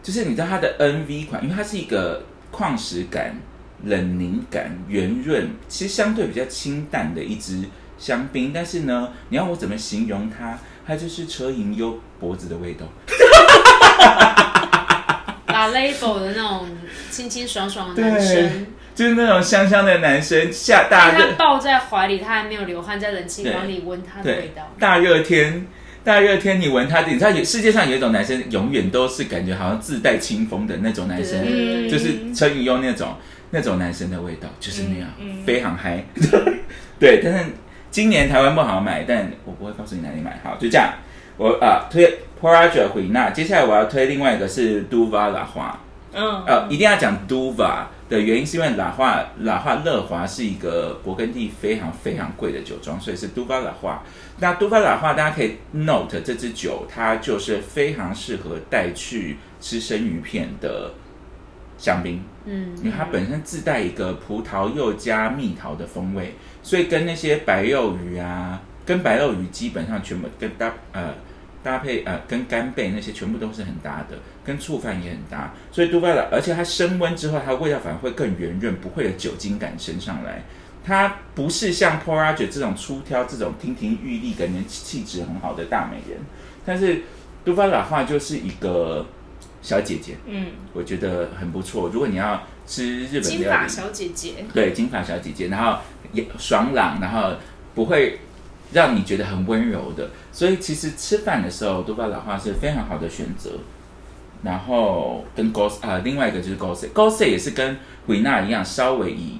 [0.00, 3.36] 就是你知道它的 NV 款，因为它是一个矿石感、
[3.84, 7.64] 冷凝感、圆润，其实相对比较清淡的一支
[8.00, 8.50] 香槟。
[8.52, 10.58] 但是呢，你要我怎么形容它？
[10.84, 12.84] 它就是车银优脖子的味道。
[15.46, 16.66] 打 label 的那种
[17.10, 24.74] 清清爽爽的男生，就是那种香香的男生，下大热他抱在怀里，他还没有流汗，在冷气房里闻他的味道。
[24.80, 25.64] 大热天。
[26.02, 33.14] 大热天，你闻他，你知道有世界上有一种男生，永远都是感觉好像自带清风的那种男生，就是车银优那种
[33.50, 36.02] 那种男生的味道，就是那样，嗯嗯非常嗨。
[36.98, 37.44] 对，但是
[37.90, 40.38] 今年台湾不好买，但我不会告诉你哪里买。
[40.44, 40.92] 好，就这样。
[41.36, 45.80] 我啊、推 Porager 回纳，接下来我要推另外一个是 Duva 拉花。
[46.12, 54.02] 嗯，呃，一定要讲 Duva 的原因是因为拉花拉花乐华是一个勃艮第非常非常贵的酒庄，所以是 Duva 拉花。
[54.38, 60.92] 那 Duva 拉花大家可以 note 这支酒，它就是非常适合带去吃生鱼片的
[61.78, 62.22] 香槟。
[62.44, 71.14] 嗯，因为它本身自带一个葡萄柚加蜜桃的风味，所以跟那些白肉鱼啊，跟白肉鱼基本上全部跟搭呃
[71.62, 75.52] 搭配呃跟干贝那些全部都是很搭的，跟醋饭也很搭。
[75.70, 80.42] 所以杜拜的，而且它升温之后，它味道反而会更圆润，不会有酒精感升上来。
[80.82, 86.18] 它不是像 p o r a g e 这种出挑、这种亭亭玉立、感觉气质很好的大美人，
[86.64, 87.02] 但是
[87.44, 89.06] 杜巴拉话就是一个
[89.60, 91.90] 小姐姐，嗯，我觉得很不错。
[91.90, 95.80] 如果你要吃日本金发小姐姐，对金发小姐姐，然后
[96.12, 97.34] 也爽朗，然后
[97.74, 98.20] 不会
[98.72, 103.50] 让你觉得很温柔的，所以其实吃饭的时候，多巴老话是非常好的选择。
[104.44, 109.38] 然后跟 Gos 啊、另外一个就是 Gose，Gose 也是跟维纳一样，稍微以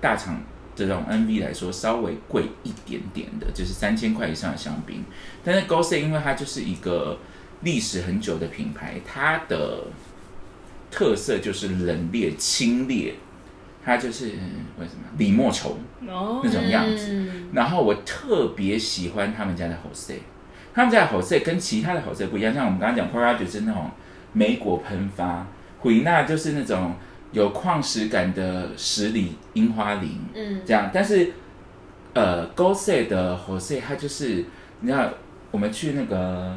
[0.00, 0.42] 大厂
[0.74, 5.04] 这种 NV 来说稍微贵一点点的，就是三千块以上的香槟。
[5.44, 7.18] 但是 Gose 因为它就是一个
[7.60, 9.84] 历史很久的品牌，它的
[10.90, 13.12] 特色就是冷冽清冽，
[13.84, 14.26] 它就是
[14.78, 15.78] 为什么李莫愁
[16.08, 17.06] 哦那，种样子。
[17.10, 20.14] 嗯，然后我特别喜欢他们家的 Jose，
[20.74, 23.90] 他们家的 Jose 跟其他的 Jose 不一样，像我们刚刚讲 p o r a g e 是那种
[24.32, 25.46] 莓果喷发，
[25.80, 26.94] 回纳就是那种
[27.32, 30.90] 有矿石感的十里樱花林，嗯这样。
[30.92, 31.32] 但是
[32.14, 34.44] 呃 g o s e 的 Jose 它就是
[34.80, 35.08] 你知道
[35.52, 36.56] 我们去那个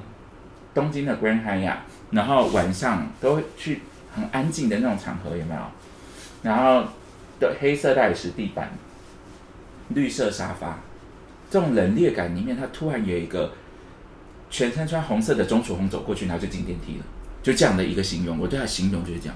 [0.74, 1.78] 东京的 Grand Hyatt，
[2.12, 3.82] 然后晚上都会去
[4.16, 5.62] 很安静的那种场合，有没有？
[6.44, 6.86] 然后
[7.40, 8.72] 的黑色大理石地板，
[9.90, 10.80] 绿色沙发，
[11.50, 13.54] 这种冷冽感里面，它突然有一个
[14.50, 17.06] 全身穿红色的钟楚红走过去，然后就进电梯了，
[17.42, 19.36] 就这样的一个形容，我对它形容就是这样。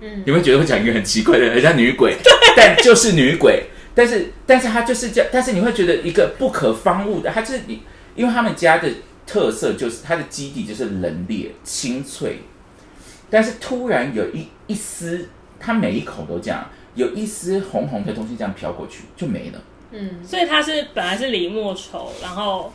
[0.00, 2.16] 嗯你会觉得我讲一个很奇怪的，很像女鬼，
[2.56, 3.64] 但就是女鬼。
[3.94, 7.82] 但是，但是它就是这样，但是你会觉得一个不可方物的，它就是你，
[8.14, 8.88] 因为他们家的
[9.26, 12.42] 特色就是它的基底就是冷冽清脆，
[13.30, 15.28] 但是突然有一一丝，
[15.60, 19.60] 它每一口都这样，有一丝红红的东西这样飘过去就没了。
[19.90, 22.72] 嗯，所以它是本来是李莫愁，然后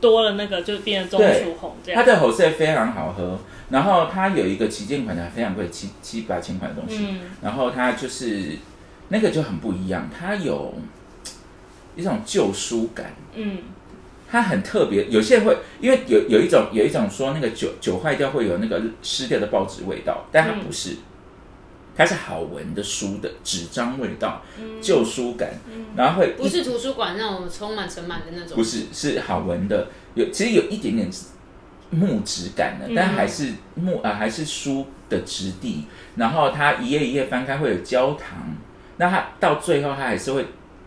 [0.00, 2.00] 多了那个就变成中楚红这样。
[2.00, 3.38] 它的口色非常好喝，
[3.70, 7.20] 然后它有一个旗舰款的非常贵，七七八千块的东西，嗯。
[7.42, 8.58] 然后它就是
[9.08, 10.74] 那个就很不一样，它有
[11.94, 13.58] 一种旧书感，嗯
[14.34, 15.06] 它很特别。
[15.06, 20.96] 有些人会因为有有一种有一种说那个酒酒坏掉会有那个湿掉的报纸味道，但它不是，
[21.96, 24.42] 它是好闻的书的纸张味道，
[24.82, 25.50] 旧书感，
[25.96, 31.08] 然后会不是图书馆那种充满尘螨的那种，不是，是好闻的，有其实有一点点
[31.90, 32.94] 木质感的，嗯。
[32.96, 35.84] 但还是木啊、还是书的质地。
[36.16, 38.56] 然后它一页一页翻开会有焦糖，
[38.96, 40.44] 那它到最后它还是会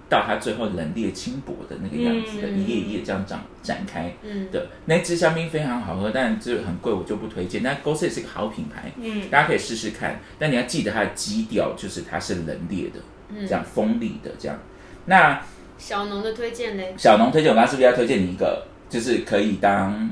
[0.10, 4.68] 到它最后冷冽轻薄的那个样子的，嗯一页一页这样展展开嗯的。
[4.86, 7.62] 那支香槟非常好喝，但就很贵，我就不推荐。
[7.62, 10.20] 但 g o s e 是一个好品牌，嗯大家可以试试看。
[10.40, 13.00] 但你要记得它的基调就是它是冷冽的，
[13.48, 14.58] 这样锋利的这样。
[15.06, 15.42] 那
[15.78, 20.10] 小农的推荐嘞，小农推荐，我刚刚是不是要推荐你一个，就是可以当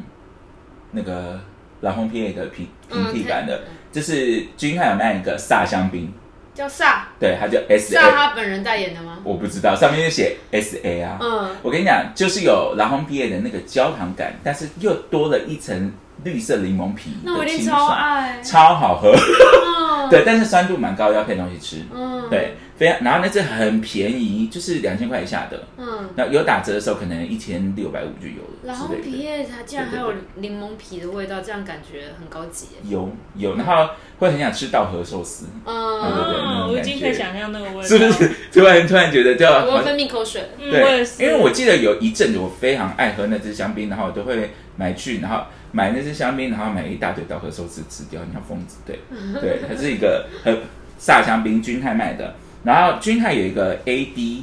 [0.91, 1.39] 那个
[1.81, 6.13] 老红 P A 的平平替版的，就是君汉有卖一个萨香槟，
[6.55, 9.19] 叫萨对，它叫 S 萨 A，他本人代言的吗？
[9.23, 11.17] 我不知道，上面就写 S A 啊。
[11.21, 15.91] 嗯，我跟你讲，就是有蓝红毕业的那个焦糖感，但是又多了一层
[16.23, 18.41] 绿色柠檬皮那我的一定超爱。
[18.41, 19.11] 超好喝。
[19.11, 21.83] 嗯， 对，但是酸度蛮高，要配东西吃。
[21.93, 25.63] 嗯，对，非常，然后那只很便宜，就是两千块以下的。
[25.77, 28.93] 嗯，那有打折的时候，可能一千六百五就有了然后。
[29.03, 32.67] 皮叶它竟然还有柠檬皮的味道，这样感觉很高级。
[32.83, 38.31] 有有，然后会很想吃稻荷寿司，对对嗯，我已经可以想象那个味道，是不是？
[38.51, 48.77] 突然突然觉得就我要分泌口水对，因为我记得有一阵子我非常爱喝那支香槟，然后我都会买去，然后买那支香槟，然后买一大堆稻荷寿司吃掉，你像疯子。
[48.85, 48.99] 对
[49.39, 50.57] 对，它是一个很
[50.97, 52.35] 萨香槟，君泰卖的。
[52.65, 54.41] 然后君泰有一个 AD，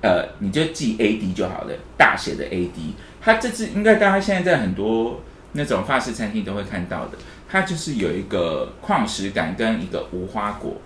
[0.00, 2.70] 呃，你就记 AD 就好了，大写的 AD。
[3.20, 5.20] 它这支应该大家现在在很多
[5.52, 7.18] 那种法式餐厅都会看到的，
[7.48, 10.76] 它就是有一个矿石感跟一个无花果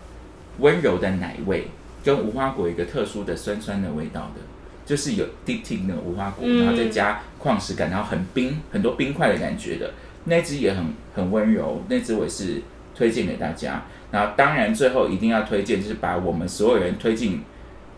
[0.58, 1.68] 温柔的奶味，
[2.04, 4.40] 跟无花果一个特殊的酸酸的味道的，
[4.84, 9.92] 就是有 deep tea 那个无花果，嗯然后再加矿石感，然后很冰很多冰块的感觉的
[10.24, 10.84] 那只也很
[11.14, 12.62] 很温柔，那只我也是
[12.94, 13.84] 推荐给大家。
[14.10, 17.42] 然后当然最后一定要推荐，就是把我们所有人推进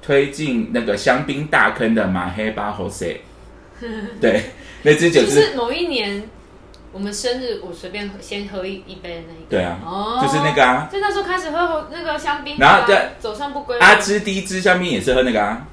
[0.02, 3.18] 推进那个香槟大坑的马黑巴 Jose，
[4.20, 4.50] 对，
[4.82, 6.28] 那支酒就是是某一年
[6.92, 9.50] 我们生日，我随便先喝一一杯的那一个。
[9.50, 12.98] 对啊，哦，就是那个啊，就那时候开始喝那个香槟啊，然后对。
[13.20, 13.84] 走上不归路。
[13.84, 15.66] 阿芝第一支香槟也是喝那个啊，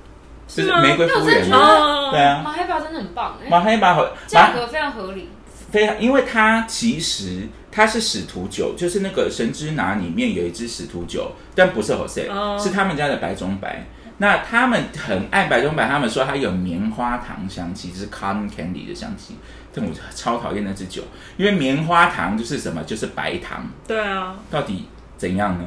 [0.47, 5.29] 就是玫瑰夫人那我真的觉得啊，哦，对啊，马黑巴真的很棒哎，马黑巴好马价格非常合理。
[5.71, 13.85] 非常，因为它其实它是使徒酒，就是那个神之拿里面有一支使徒酒，但不是 Jose，、哦是他们家的白中白。
[14.19, 19.35] 那他们很爱白中白，他们说它有棉花糖香气，就是 cotton candy 的香气。
[19.71, 21.03] 但我超讨厌那支酒，
[21.37, 24.85] 因为棉花糖就是什么，就是白糖，对啊，到底
[25.17, 25.65] 怎样呢？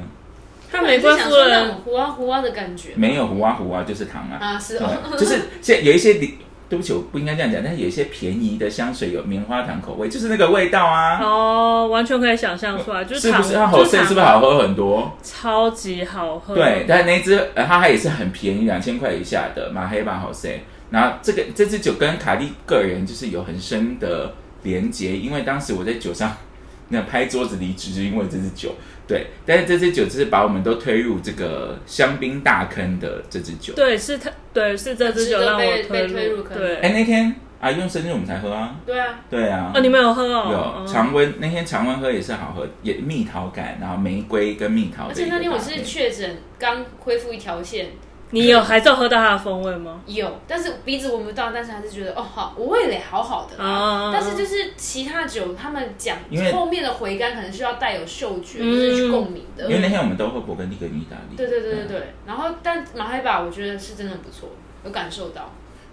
[0.73, 2.91] 他玫瑰夫我是想说那人种糊啊糊啊的感觉。
[2.97, 4.39] 没有糊啊糊啊，就是糖啊。
[4.41, 6.39] 啊，是哦，就是现有一些里，
[6.71, 11.19] 对不起，我不应该这样讲，但是有一些便宜的香水有棉花糖口味，就是那个味道啊。
[11.21, 13.59] 哦，完全可以想象出来，就是糖，是不是？
[13.59, 15.13] 它就 Jose 糖是不是好喝很多？
[15.23, 20.61] 超级好喝，对，，但那一支呃它也是很便宜，两千块以下的马黑巴 Jose。
[20.91, 26.37] 然后这个这支酒跟卡莉个人就是有很深的连结，因为当时我在酒上
[26.89, 28.75] 那拍桌子离职，就是因为这支酒。
[29.11, 33.75] 对，但是这支酒就是把我们都推入这个香槟大坑的这支酒。
[33.75, 38.77] 对，是它，对，是这支酒让我被推被推入坑对，哎，那天啊用生日我们才喝啊。
[38.87, 39.73] 对啊，对啊。
[39.75, 40.49] 哦，你们有喝哦？
[40.53, 45.13] 有哦常温，那天常温喝也是好喝，也蜜桃感，然后玫瑰跟蜜桃而。
[45.13, 47.89] 且那天我是确诊，刚恢复一条线，
[48.33, 50.01] 你有还是有喝到它的风味吗？
[50.07, 53.69] 有，但是鼻子闻不到，但是还是觉得哦好，我味蕾好好的啊。
[53.69, 59.65] 啊，但是就是其他酒，他们讲因为后面的回甘可能需要带有嗅觉，就是去共鸣的。
[59.65, 61.37] 因为那天我们都喝勃艮第跟意大利。
[61.37, 62.15] 对对对对嗯对。
[62.27, 64.49] 然后，但马黑巴我觉得是真的很不错，
[64.85, 65.51] 有感受到。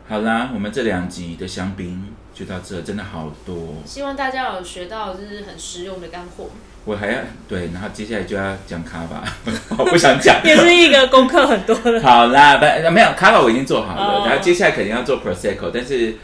[0.08, 3.56] 好啦，我们这两集的香槟就到这，真的好多。
[3.84, 6.50] 希望大家有学到就是很实用的干货。
[6.88, 7.20] 我还要
[7.50, 9.22] 对，然后接下来就要讲卡巴，
[9.78, 10.42] 我不想讲。
[10.46, 12.00] 也是一个功课很多的。
[12.02, 16.16] 好啦，不没有卡巴，我已经做好了，哦然后接下来肯定要做 prosecco，但是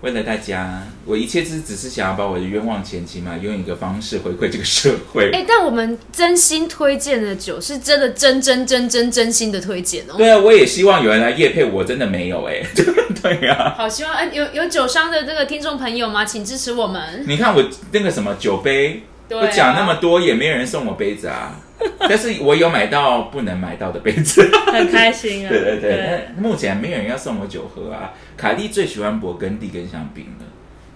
[0.00, 5.30] 为了大家，我一切只只是想要把我的冤枉钱起码用一个方式回馈这个社会。
[5.30, 10.14] 哎，但我们真心推荐的酒是真的真真真真真心的推荐哦。
[10.16, 12.62] 对啊，我也希望有人来夜配，我真的没有哎、
[13.22, 13.74] 对啊。
[13.76, 16.24] 好，希望哎有有酒商的这个听众朋友吗？
[16.24, 17.22] 请支持我们。
[17.26, 17.62] 你看我
[17.92, 21.60] 那个什么酒杯，对啊我讲那么多也没有人送我杯子啊，
[22.00, 24.48] 但是我有买到不能买到的杯子。
[24.72, 25.48] 很开心啊！
[25.48, 28.12] 对 对对，但目前没有人要送我酒喝啊。
[28.36, 30.46] 卡莉最喜欢勃艮第跟香槟了，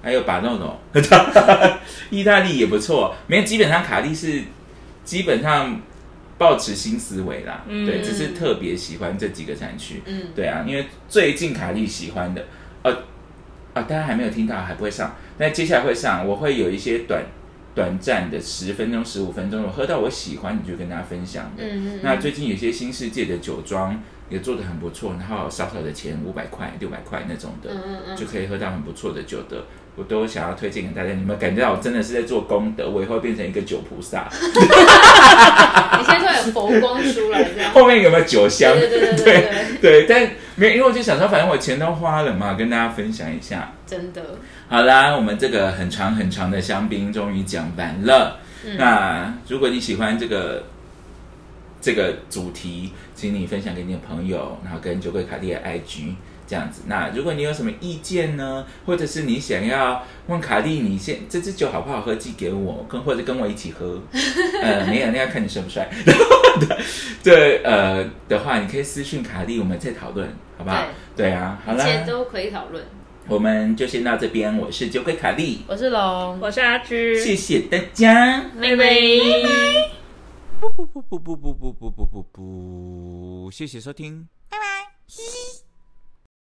[0.02, 0.80] 还有巴诺诺，
[2.10, 3.14] 意大利也不错。
[3.26, 4.42] 没有，基本上卡莉是
[5.04, 5.80] 基本上
[6.38, 10.02] 保持新思维啦，嗯对，只是特别喜欢这几个产区。
[10.06, 12.44] 嗯，对啊，因为最近卡莉喜欢的，
[12.82, 12.92] 呃，
[13.74, 15.14] 啊，大家还没有听到，还不会上。
[15.38, 17.22] 那接下来会上，我会有一些短
[17.76, 21.62] 短暂的十分钟、十五分钟，我喝到我喜欢，你就跟大家分享的。
[21.62, 29.64] 嗯嗯那最近有些新世界的酒庄也做的很不错，然后少少的钱，五百块、六百块那种的，嗯嗯嗯，就可以喝到很不错的酒的。
[29.94, 34.28] 我都想要推荐给大家，你们感觉到我真的是在做功德，我以后变成一个酒菩萨。
[34.32, 37.72] 你现在有佛光出来这样。
[37.72, 38.72] 后面有没有酒香？
[38.78, 39.24] 对对对对对
[39.80, 43.72] 对，对，但没有，因为我就想说，反正我钱都花了嘛，跟大家分享一下。
[43.86, 44.38] 真的。
[44.68, 48.38] 好啦，我们这个很长很长的香槟终于讲完了。
[48.76, 50.64] 那如果你喜欢这个
[51.80, 56.14] 这个主题，请你分享给你的朋友，然后跟酒鬼卡莉的 IG，
[56.48, 56.82] 这样子。
[56.86, 64.02] 那如果你有什么意见呢，或者是你想要问卡莉，你先这支酒好不好喝，寄给我，跟或者跟我一起喝。
[64.60, 65.88] 呃，没有，那要看你帅不帅。
[67.22, 70.82] 对，呃的话，你可以私讯卡莉，我们再讨论，好不好？
[71.14, 72.82] 对啊，好啦，一切都可以讨论。
[73.28, 74.56] 我们就先到这边。
[74.56, 78.86] 我是酒鬼卡利，我是龙，我是阿芝，谢谢大家，拜拜。
[80.60, 85.65] 不不不不不不不不不不不，谢谢收听，拜拜。